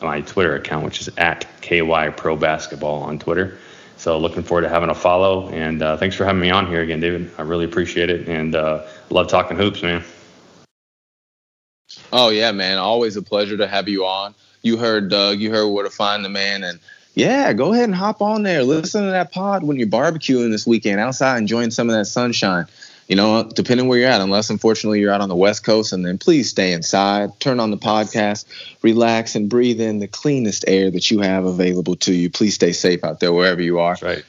my 0.04 0.20
Twitter 0.20 0.54
account, 0.54 0.84
which 0.84 1.00
is 1.00 1.10
at 1.16 1.46
KY 1.60 2.10
Pro 2.16 2.36
Basketball 2.36 3.02
on 3.02 3.18
Twitter. 3.18 3.58
So 3.96 4.18
looking 4.18 4.42
forward 4.42 4.62
to 4.62 4.68
having 4.68 4.90
a 4.90 4.94
follow. 4.94 5.48
And 5.48 5.82
uh, 5.82 5.96
thanks 5.96 6.16
for 6.16 6.24
having 6.24 6.40
me 6.40 6.50
on 6.50 6.66
here 6.66 6.82
again, 6.82 7.00
David. 7.00 7.30
I 7.38 7.42
really 7.42 7.64
appreciate 7.64 8.10
it. 8.10 8.28
And 8.28 8.54
uh, 8.54 8.86
love 9.10 9.28
talking 9.28 9.56
hoops, 9.56 9.82
man. 9.82 10.02
Oh, 12.12 12.28
yeah, 12.30 12.52
man. 12.52 12.78
Always 12.78 13.16
a 13.16 13.22
pleasure 13.22 13.56
to 13.56 13.66
have 13.66 13.88
you 13.88 14.04
on. 14.04 14.34
You 14.62 14.76
heard 14.76 15.10
Doug, 15.10 15.40
you 15.40 15.50
heard 15.50 15.68
where 15.68 15.84
to 15.84 15.90
find 15.90 16.24
the 16.24 16.28
man. 16.28 16.64
And 16.64 16.80
yeah, 17.14 17.52
go 17.52 17.72
ahead 17.72 17.84
and 17.84 17.94
hop 17.94 18.22
on 18.22 18.42
there. 18.42 18.62
Listen 18.62 19.04
to 19.04 19.10
that 19.10 19.32
pod 19.32 19.62
when 19.62 19.76
you're 19.76 19.86
barbecuing 19.86 20.50
this 20.50 20.66
weekend 20.66 21.00
outside, 21.00 21.38
enjoying 21.38 21.70
some 21.70 21.88
of 21.88 21.96
that 21.96 22.06
sunshine 22.06 22.66
you 23.08 23.16
know, 23.16 23.44
depending 23.44 23.88
where 23.88 23.98
you're 23.98 24.08
at, 24.08 24.20
unless 24.20 24.50
unfortunately 24.50 25.00
you're 25.00 25.12
out 25.12 25.20
on 25.20 25.28
the 25.28 25.36
West 25.36 25.64
Coast, 25.64 25.92
and 25.92 26.04
then 26.04 26.18
please 26.18 26.50
stay 26.50 26.72
inside, 26.72 27.38
turn 27.38 27.60
on 27.60 27.70
the 27.70 27.76
podcast, 27.76 28.46
relax, 28.82 29.34
and 29.34 29.48
breathe 29.48 29.80
in 29.80 29.98
the 29.98 30.08
cleanest 30.08 30.64
air 30.66 30.90
that 30.90 31.10
you 31.10 31.20
have 31.20 31.44
available 31.44 31.96
to 31.96 32.14
you. 32.14 32.30
Please 32.30 32.54
stay 32.54 32.72
safe 32.72 33.04
out 33.04 33.20
there 33.20 33.32
wherever 33.32 33.60
you 33.60 33.78
are. 33.78 33.92
That's 33.92 34.02
right. 34.02 34.24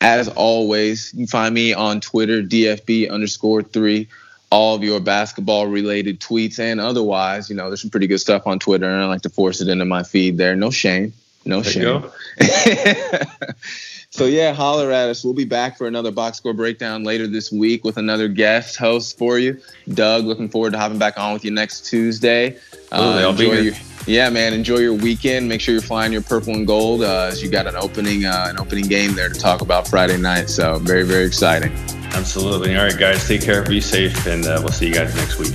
As 0.00 0.28
always, 0.28 1.12
you 1.14 1.26
find 1.26 1.54
me 1.54 1.74
on 1.74 2.00
Twitter, 2.00 2.42
DFB 2.42 3.10
underscore 3.10 3.62
three. 3.62 4.08
All 4.50 4.74
of 4.74 4.82
your 4.82 5.00
basketball 5.00 5.66
related 5.66 6.20
tweets 6.20 6.58
and 6.58 6.78
otherwise, 6.78 7.48
you 7.48 7.56
know, 7.56 7.68
there's 7.68 7.80
some 7.80 7.90
pretty 7.90 8.06
good 8.06 8.18
stuff 8.18 8.46
on 8.46 8.58
Twitter, 8.58 8.86
and 8.86 9.02
I 9.02 9.06
like 9.06 9.22
to 9.22 9.30
force 9.30 9.60
it 9.60 9.68
into 9.68 9.84
my 9.84 10.02
feed 10.02 10.38
there. 10.38 10.54
No 10.54 10.70
shame. 10.70 11.12
No 11.44 11.62
there 11.62 11.72
shame. 11.72 12.04
So 14.12 14.26
yeah, 14.26 14.52
holler 14.52 14.92
at 14.92 15.08
us. 15.08 15.24
We'll 15.24 15.32
be 15.32 15.46
back 15.46 15.78
for 15.78 15.86
another 15.86 16.10
box 16.10 16.36
score 16.36 16.52
breakdown 16.52 17.02
later 17.02 17.26
this 17.26 17.50
week 17.50 17.82
with 17.82 17.96
another 17.96 18.28
guest 18.28 18.76
host 18.76 19.16
for 19.16 19.38
you, 19.38 19.58
Doug. 19.88 20.26
Looking 20.26 20.50
forward 20.50 20.72
to 20.72 20.78
hopping 20.78 20.98
back 20.98 21.18
on 21.18 21.32
with 21.32 21.46
you 21.46 21.50
next 21.50 21.86
Tuesday. 21.86 22.58
Uh, 22.92 23.26
enjoy 23.30 23.54
your, 23.54 23.74
yeah, 24.06 24.28
man. 24.28 24.52
Enjoy 24.52 24.76
your 24.76 24.92
weekend. 24.92 25.48
Make 25.48 25.62
sure 25.62 25.72
you're 25.72 25.80
flying 25.80 26.12
your 26.12 26.20
purple 26.20 26.52
and 26.52 26.66
gold 26.66 27.00
uh, 27.00 27.30
as 27.32 27.42
you 27.42 27.50
got 27.50 27.66
an 27.66 27.74
opening 27.74 28.26
uh, 28.26 28.48
an 28.50 28.60
opening 28.60 28.84
game 28.84 29.14
there 29.14 29.30
to 29.30 29.40
talk 29.40 29.62
about 29.62 29.88
Friday 29.88 30.18
night. 30.18 30.50
So 30.50 30.78
very 30.78 31.04
very 31.04 31.24
exciting. 31.24 31.72
Absolutely. 32.12 32.76
All 32.76 32.84
right, 32.84 32.98
guys. 32.98 33.26
Take 33.26 33.40
care. 33.40 33.64
Be 33.64 33.80
safe, 33.80 34.26
and 34.26 34.44
uh, 34.44 34.58
we'll 34.60 34.72
see 34.72 34.88
you 34.88 34.94
guys 34.94 35.16
next 35.16 35.38
week. 35.38 35.54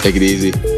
Take 0.00 0.16
it 0.16 0.22
easy. 0.22 0.73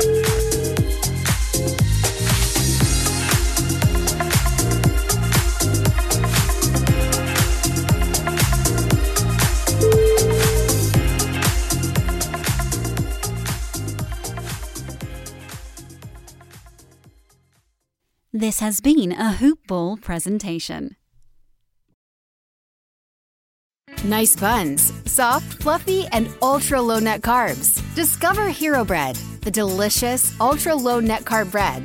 This 18.57 18.61
has 18.63 18.81
been 18.81 19.13
a 19.13 19.33
Hoop 19.33 19.59
Ball 19.67 19.99
presentation. 19.99 20.97
Nice 24.03 24.35
buns, 24.35 24.95
soft, 25.05 25.61
fluffy, 25.63 26.07
and 26.11 26.31
ultra 26.41 26.81
low 26.81 26.99
net 26.99 27.21
carbs. 27.21 27.83
Discover 27.95 28.49
Hero 28.49 28.83
Bread, 28.83 29.17
the 29.43 29.51
delicious 29.51 30.33
ultra 30.41 30.75
low 30.75 31.01
net 31.01 31.25
carb 31.25 31.51
bread 31.51 31.85